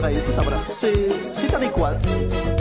Pareil, 0.00 0.16
c'est 0.20 0.32
ça, 0.32 0.42
voilà. 0.42 0.58
C'est 0.78 0.92
c'est 1.34 1.54
adéquat. 1.54 1.94
C'est 2.02 2.55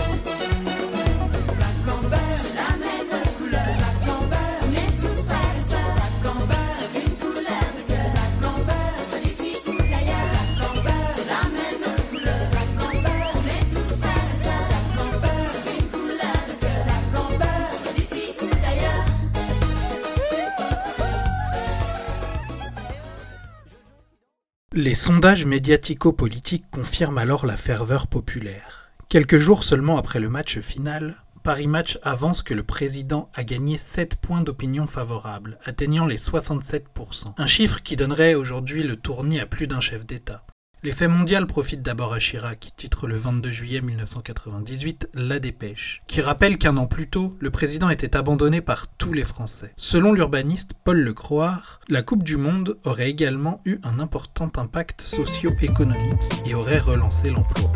Les 24.78 24.94
sondages 24.94 25.46
médiatico-politiques 25.46 26.70
confirment 26.70 27.20
alors 27.20 27.46
la 27.46 27.56
ferveur 27.56 28.08
populaire. 28.08 28.92
Quelques 29.08 29.38
jours 29.38 29.64
seulement 29.64 29.98
après 29.98 30.20
le 30.20 30.28
match 30.28 30.60
final, 30.60 31.16
Paris 31.44 31.68
Match 31.68 31.98
avance 32.04 32.42
que 32.42 32.54
le 32.54 32.64
président 32.64 33.30
a 33.36 33.46
gagné 33.46 33.78
7 33.78 34.18
points 34.18 34.42
d'opinion 34.42 34.86
favorable, 34.86 35.60
atteignant 35.64 36.06
les 36.06 36.18
67%. 36.18 37.36
Un 37.38 37.48
chiffre 37.48 37.84
qui 37.84 37.96
donnerait 37.96 38.34
aujourd'hui 38.34 38.84
le 38.84 38.98
tournis 38.98 39.40
à 39.40 39.46
plus 39.46 39.68
d'un 39.68 39.80
chef 39.80 40.06
d'État. 40.06 40.45
L'effet 40.86 41.08
mondial 41.08 41.48
profite 41.48 41.82
d'abord 41.82 42.14
à 42.14 42.20
Chirac, 42.20 42.72
titre 42.78 43.08
le 43.08 43.16
22 43.16 43.50
juillet 43.50 43.82
1998 43.82 45.10
La 45.16 45.40
Dépêche, 45.40 46.04
qui 46.06 46.22
rappelle 46.22 46.60
qu'un 46.60 46.78
an 46.78 46.86
plus 46.86 47.10
tôt, 47.10 47.36
le 47.40 47.50
président 47.50 47.90
était 47.90 48.16
abandonné 48.16 48.62
par 48.62 48.86
tous 48.88 49.12
les 49.12 49.24
Français. 49.24 49.74
Selon 49.78 50.14
l'urbaniste 50.14 50.74
Paul 50.84 51.00
Lecroire, 51.00 51.80
la 51.90 52.04
Coupe 52.04 52.22
du 52.22 52.38
Monde 52.38 52.78
aurait 52.84 53.10
également 53.10 53.62
eu 53.66 53.80
un 53.82 54.00
important 54.00 54.52
impact 54.58 55.02
socio-économique 55.02 56.22
et 56.46 56.54
aurait 56.54 56.78
relancé 56.78 57.32
l'emploi. 57.32 57.72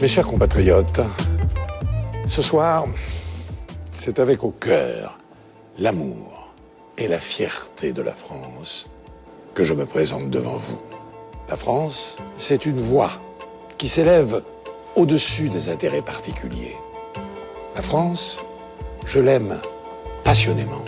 Mes 0.00 0.06
chers 0.06 0.26
compatriotes, 0.26 1.00
ce 2.28 2.42
soir, 2.42 2.86
c'est 3.90 4.20
avec 4.20 4.44
au 4.44 4.52
cœur 4.52 5.18
l'amour 5.80 6.54
et 6.96 7.08
la 7.08 7.18
fierté 7.18 7.92
de 7.92 8.02
la 8.02 8.14
France 8.14 8.88
que 9.52 9.64
je 9.64 9.74
me 9.74 9.84
présente 9.84 10.30
devant 10.30 10.54
vous. 10.54 10.78
La 11.48 11.56
France, 11.56 12.16
c'est 12.36 12.66
une 12.66 12.78
voix 12.78 13.12
qui 13.78 13.88
s'élève 13.88 14.42
au-dessus 14.96 15.48
des 15.48 15.70
intérêts 15.70 16.02
particuliers. 16.02 16.76
La 17.74 17.80
France, 17.80 18.36
je 19.06 19.18
l'aime 19.18 19.58
passionnément. 20.24 20.84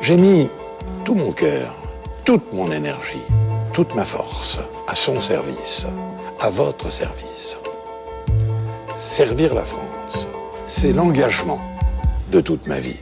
J'ai 0.00 0.16
mis 0.16 0.48
tout 1.04 1.14
mon 1.14 1.30
cœur, 1.30 1.72
toute 2.24 2.52
mon 2.52 2.72
énergie, 2.72 3.22
toute 3.72 3.94
ma 3.94 4.04
force 4.04 4.58
à 4.88 4.96
son 4.96 5.20
service, 5.20 5.86
à 6.40 6.48
votre 6.48 6.90
service. 6.90 7.56
Servir 8.98 9.54
la 9.54 9.64
France, 9.64 10.26
c'est 10.66 10.92
l'engagement 10.92 11.60
de 12.32 12.40
toute 12.40 12.66
ma 12.66 12.80
vie. 12.80 12.98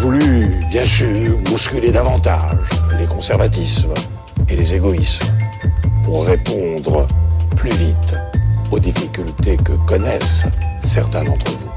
Voulu, 0.00 0.64
bien 0.70 0.84
sûr, 0.86 1.36
bousculer 1.44 1.92
davantage 1.92 2.70
les 2.98 3.04
conservatismes 3.04 3.92
et 4.48 4.56
les 4.56 4.74
égoïsmes 4.74 5.26
pour 6.04 6.24
répondre 6.24 7.06
plus 7.54 7.70
vite 7.70 8.14
aux 8.70 8.78
difficultés 8.78 9.58
que 9.58 9.72
connaissent 9.86 10.46
certains 10.82 11.24
d'entre 11.24 11.50
vous. 11.52 11.69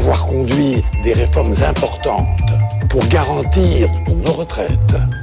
D'avoir 0.00 0.26
conduit 0.26 0.82
des 1.04 1.12
réformes 1.12 1.52
importantes 1.62 2.26
pour 2.88 3.06
garantir 3.08 3.86
nos 4.24 4.32
retraites. 4.32 5.19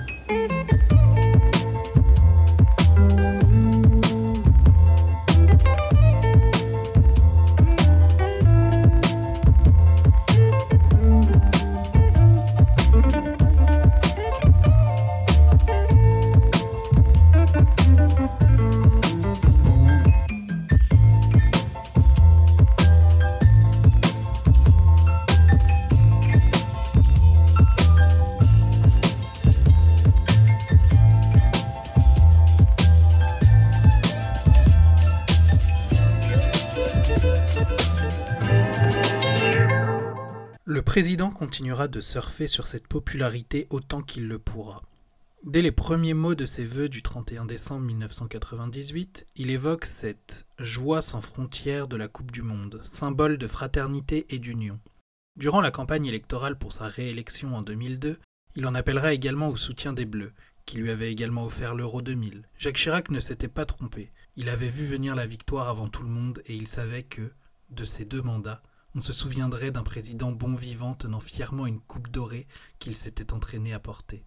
Président 40.97 41.29
continuera 41.29 41.87
de 41.87 42.01
surfer 42.01 42.47
sur 42.47 42.65
cette 42.65 42.87
popularité 42.87 43.67
autant 43.69 44.01
qu'il 44.01 44.27
le 44.27 44.39
pourra. 44.39 44.81
Dès 45.43 45.61
les 45.61 45.71
premiers 45.71 46.15
mots 46.15 46.33
de 46.33 46.47
ses 46.47 46.63
vœux 46.63 46.89
du 46.89 47.03
31 47.03 47.45
décembre 47.45 47.85
1998, 47.85 49.27
il 49.35 49.51
évoque 49.51 49.85
cette 49.85 50.47
joie 50.57 51.03
sans 51.03 51.21
frontières 51.21 51.87
de 51.87 51.97
la 51.97 52.07
Coupe 52.07 52.31
du 52.31 52.41
Monde, 52.41 52.81
symbole 52.83 53.37
de 53.37 53.45
fraternité 53.45 54.25
et 54.31 54.39
d'union. 54.39 54.79
Durant 55.35 55.61
la 55.61 55.69
campagne 55.69 56.07
électorale 56.07 56.57
pour 56.57 56.73
sa 56.73 56.87
réélection 56.87 57.55
en 57.55 57.61
2002, 57.61 58.17
il 58.55 58.65
en 58.65 58.73
appellera 58.73 59.13
également 59.13 59.49
au 59.49 59.55
soutien 59.55 59.93
des 59.93 60.05
Bleus, 60.05 60.33
qui 60.65 60.77
lui 60.77 60.89
avaient 60.89 61.11
également 61.11 61.45
offert 61.45 61.75
l'Euro 61.75 62.01
2000. 62.01 62.49
Jacques 62.57 62.77
Chirac 62.77 63.11
ne 63.11 63.19
s'était 63.19 63.47
pas 63.47 63.67
trompé. 63.67 64.11
Il 64.35 64.49
avait 64.49 64.67
vu 64.67 64.87
venir 64.87 65.13
la 65.13 65.27
victoire 65.27 65.69
avant 65.69 65.89
tout 65.89 66.01
le 66.01 66.09
monde 66.09 66.41
et 66.47 66.55
il 66.55 66.67
savait 66.67 67.03
que, 67.03 67.31
de 67.69 67.83
ces 67.83 68.03
deux 68.03 68.23
mandats, 68.23 68.63
on 68.95 69.01
se 69.01 69.13
souviendrait 69.13 69.71
d'un 69.71 69.83
président 69.83 70.31
bon 70.31 70.55
vivant 70.55 70.93
tenant 70.93 71.19
fièrement 71.19 71.67
une 71.67 71.79
coupe 71.79 72.09
dorée 72.09 72.47
qu'il 72.79 72.95
s'était 72.95 73.33
entraîné 73.33 73.73
à 73.73 73.79
porter. 73.79 74.25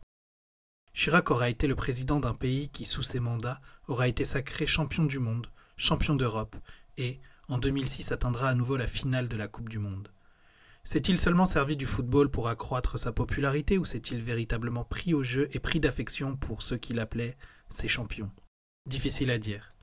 Chirac 0.93 1.31
aura 1.31 1.49
été 1.49 1.67
le 1.67 1.77
président 1.77 2.21
d'un 2.21 2.35
pays 2.35 2.69
qui, 2.69 2.85
sous 2.85 3.03
ses 3.03 3.21
mandats, 3.21 3.61
aura 3.87 4.09
été 4.09 4.25
sacré 4.25 4.67
champion 4.67 5.05
du 5.05 5.19
monde, 5.19 5.47
champion 5.77 6.15
d'Europe, 6.15 6.57
et, 6.97 7.21
en 7.49 7.59
2006, 7.59 8.13
atteindra 8.13 8.49
à 8.49 8.55
nouveau 8.55 8.77
la 8.77 8.87
finale 8.87 9.29
de 9.29 9.37
la 9.37 9.49
Coupe 9.49 9.69
du 9.69 9.79
Monde. 9.79 10.13
S'est-il 10.83 11.19
seulement 11.19 11.47
servi 11.47 11.77
du 11.77 11.87
football 11.87 12.31
pour 12.31 12.49
accroître 12.49 12.99
sa 12.99 13.13
popularité 13.13 13.79
ou 13.79 13.85
s'est-il 13.85 14.23
véritablement 14.23 14.85
pris 14.85 15.15
au 15.15 15.23
jeu 15.23 15.49
et 15.53 15.61
pris 15.61 15.79
d'affection 15.79 16.37
pour 16.37 16.63
ceux 16.63 16.79
qu'il 16.79 16.99
appelait 16.99 17.37
ses 17.69 17.89
champions? 17.89 18.31
Difficile 18.87 19.31
à 19.31 19.39
dire. 19.39 19.75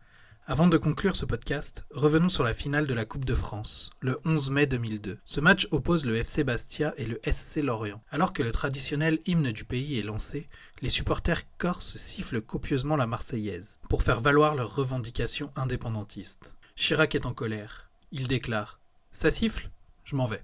Avant 0.49 0.69
de 0.69 0.77
conclure 0.77 1.17
ce 1.17 1.25
podcast, 1.25 1.85
revenons 1.91 2.29
sur 2.29 2.45
la 2.45 2.53
finale 2.53 2.87
de 2.87 2.93
la 2.93 3.03
Coupe 3.03 3.25
de 3.25 3.35
France, 3.35 3.91
le 3.99 4.21
11 4.23 4.49
mai 4.51 4.65
2002. 4.65 5.19
Ce 5.25 5.41
match 5.41 5.67
oppose 5.71 6.05
le 6.05 6.15
FC 6.15 6.45
Bastia 6.45 6.93
et 6.95 7.05
le 7.05 7.19
SC 7.29 7.57
Lorient. 7.57 8.01
Alors 8.11 8.31
que 8.31 8.43
le 8.43 8.53
traditionnel 8.53 9.19
hymne 9.25 9.51
du 9.51 9.65
pays 9.65 9.99
est 9.99 10.03
lancé, 10.03 10.47
les 10.81 10.89
supporters 10.89 11.41
corses 11.57 11.97
sifflent 11.97 12.39
copieusement 12.39 12.95
la 12.95 13.07
Marseillaise, 13.07 13.77
pour 13.89 14.03
faire 14.03 14.21
valoir 14.21 14.55
leurs 14.55 14.73
revendications 14.73 15.51
indépendantistes. 15.57 16.55
Chirac 16.77 17.13
est 17.13 17.25
en 17.25 17.33
colère. 17.33 17.89
Il 18.13 18.29
déclare 18.29 18.79
Ça 19.11 19.31
siffle? 19.31 19.69
Je 20.05 20.15
m'en 20.15 20.27
vais. 20.27 20.43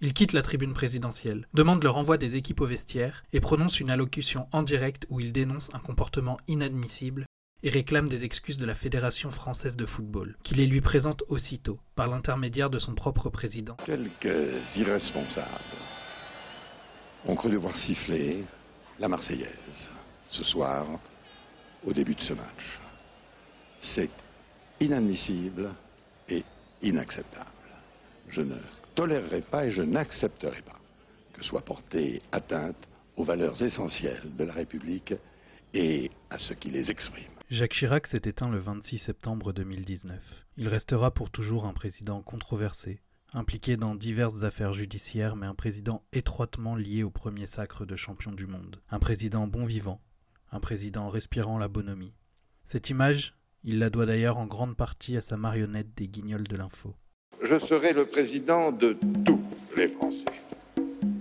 Il 0.00 0.12
quitte 0.12 0.32
la 0.32 0.42
tribune 0.42 0.72
présidentielle, 0.72 1.46
demande 1.54 1.84
le 1.84 1.90
renvoi 1.90 2.18
des 2.18 2.34
équipes 2.34 2.62
au 2.62 2.66
vestiaire 2.66 3.22
et 3.32 3.38
prononce 3.38 3.78
une 3.78 3.92
allocution 3.92 4.48
en 4.50 4.64
direct 4.64 5.06
où 5.08 5.20
il 5.20 5.32
dénonce 5.32 5.72
un 5.72 5.78
comportement 5.78 6.40
inadmissible 6.48 7.26
et 7.64 7.70
réclame 7.70 8.10
des 8.10 8.24
excuses 8.24 8.58
de 8.58 8.66
la 8.66 8.74
Fédération 8.74 9.30
française 9.30 9.74
de 9.74 9.86
football, 9.86 10.36
qui 10.42 10.54
les 10.54 10.66
lui 10.66 10.82
présente 10.82 11.24
aussitôt, 11.28 11.80
par 11.94 12.08
l'intermédiaire 12.08 12.68
de 12.68 12.78
son 12.78 12.94
propre 12.94 13.30
président. 13.30 13.76
Quelques 13.86 14.76
irresponsables 14.76 15.48
ont 17.24 17.34
cru 17.34 17.50
devoir 17.50 17.74
siffler 17.74 18.44
la 19.00 19.08
Marseillaise 19.08 19.88
ce 20.28 20.44
soir 20.44 20.84
au 21.86 21.92
début 21.94 22.14
de 22.14 22.20
ce 22.20 22.34
match. 22.34 22.80
C'est 23.80 24.10
inadmissible 24.78 25.70
et 26.28 26.44
inacceptable. 26.82 27.48
Je 28.28 28.42
ne 28.42 28.56
tolérerai 28.94 29.40
pas 29.40 29.64
et 29.64 29.70
je 29.70 29.82
n'accepterai 29.82 30.60
pas 30.62 30.78
que 31.32 31.42
soit 31.42 31.62
portée 31.62 32.20
atteinte 32.30 32.76
aux 33.16 33.24
valeurs 33.24 33.60
essentielles 33.62 34.36
de 34.36 34.44
la 34.44 34.52
République 34.52 35.14
et 35.72 36.10
à 36.28 36.38
ceux 36.38 36.56
qui 36.56 36.68
les 36.68 36.90
expriment. 36.90 37.33
Jacques 37.50 37.74
Chirac 37.74 38.06
s'est 38.06 38.22
éteint 38.24 38.48
le 38.48 38.56
26 38.56 38.96
septembre 38.96 39.52
2019. 39.52 40.46
Il 40.56 40.66
restera 40.66 41.10
pour 41.10 41.30
toujours 41.30 41.66
un 41.66 41.74
président 41.74 42.22
controversé, 42.22 43.02
impliqué 43.34 43.76
dans 43.76 43.94
diverses 43.94 44.44
affaires 44.44 44.72
judiciaires, 44.72 45.36
mais 45.36 45.46
un 45.46 45.54
président 45.54 46.02
étroitement 46.14 46.74
lié 46.74 47.02
au 47.02 47.10
premier 47.10 47.44
sacre 47.44 47.84
de 47.84 47.96
champion 47.96 48.32
du 48.32 48.46
monde. 48.46 48.80
Un 48.90 48.98
président 48.98 49.46
bon 49.46 49.66
vivant, 49.66 50.00
un 50.52 50.60
président 50.60 51.10
respirant 51.10 51.58
la 51.58 51.68
bonhomie. 51.68 52.14
Cette 52.64 52.88
image, 52.88 53.34
il 53.62 53.78
la 53.78 53.90
doit 53.90 54.06
d'ailleurs 54.06 54.38
en 54.38 54.46
grande 54.46 54.74
partie 54.74 55.18
à 55.18 55.20
sa 55.20 55.36
marionnette 55.36 55.94
des 55.94 56.08
guignols 56.08 56.48
de 56.48 56.56
l'info. 56.56 56.94
Je 57.42 57.58
serai 57.58 57.92
le 57.92 58.06
président 58.06 58.72
de 58.72 58.96
tous 59.26 59.42
les 59.76 59.88
Français. 59.88 60.24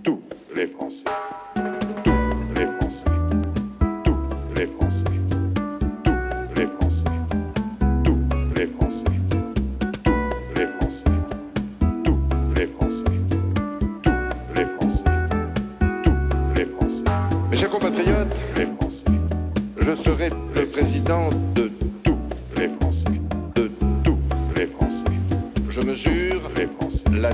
Tous 0.05 0.23
les 0.55 0.67
Français. 0.67 1.03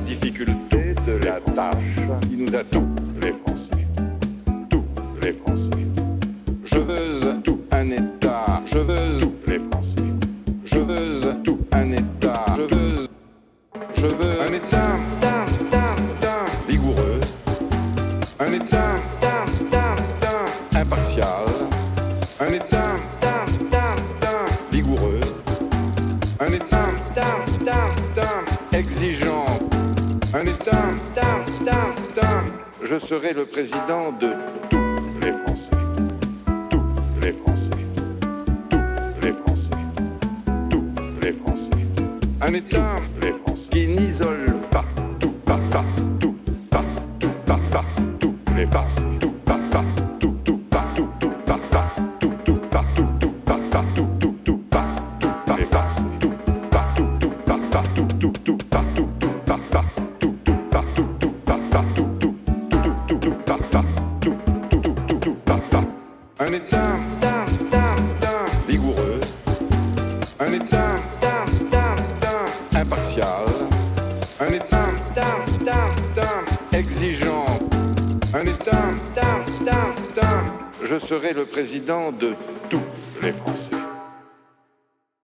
Difficulté 0.10 0.96
de 1.06 1.24
la 1.24 1.40
tâche 1.40 2.00
qui 2.28 2.36
nous 2.36 2.56
attend, 2.56 2.88
les 3.22 3.32
Français. 3.32 3.86
Tous 4.68 4.84
les 5.22 5.34
Français. 5.34 5.86
Je 6.66 6.80
veux 6.80 7.42
tout 7.44 7.62
un 7.72 7.92
État. 7.92 8.64
Je 8.66 8.80
veux 8.80 9.20
tous 9.22 9.34
les 9.46 9.60
Français. 9.60 10.10
Je 10.66 10.80
veux 10.80 11.36
tout 11.44 11.60
un 11.72 11.92
État. 11.92 12.46
Je 12.58 12.76
veux. 12.76 13.08
Je 13.94 14.08
veux 14.08 14.42
un 14.42 14.54
État. 14.54 14.96
ta, 15.22 15.46
ta, 15.70 15.96
ta, 16.22 16.46
vigoureux. 16.68 17.20
Un 18.40 18.52
État. 18.54 18.96
ta, 19.22 19.46
ta, 19.70 19.96
ta, 20.22 20.80
impartial. 20.80 21.46
Un 22.40 22.54
État. 22.54 22.89
Je 32.90 32.98
serai 32.98 33.34
le 33.34 33.46
président 33.46 34.12
de 34.14 34.32
tous 34.72 34.80
les 35.22 35.32
Français. 35.32 35.70
Tous 36.72 36.82
les 37.22 37.34
Français. 37.34 37.70
Tous 38.72 39.28
les 39.28 39.32
Français. 39.32 39.70
Tous 40.72 40.84
les 41.22 41.32
Français. 41.34 41.70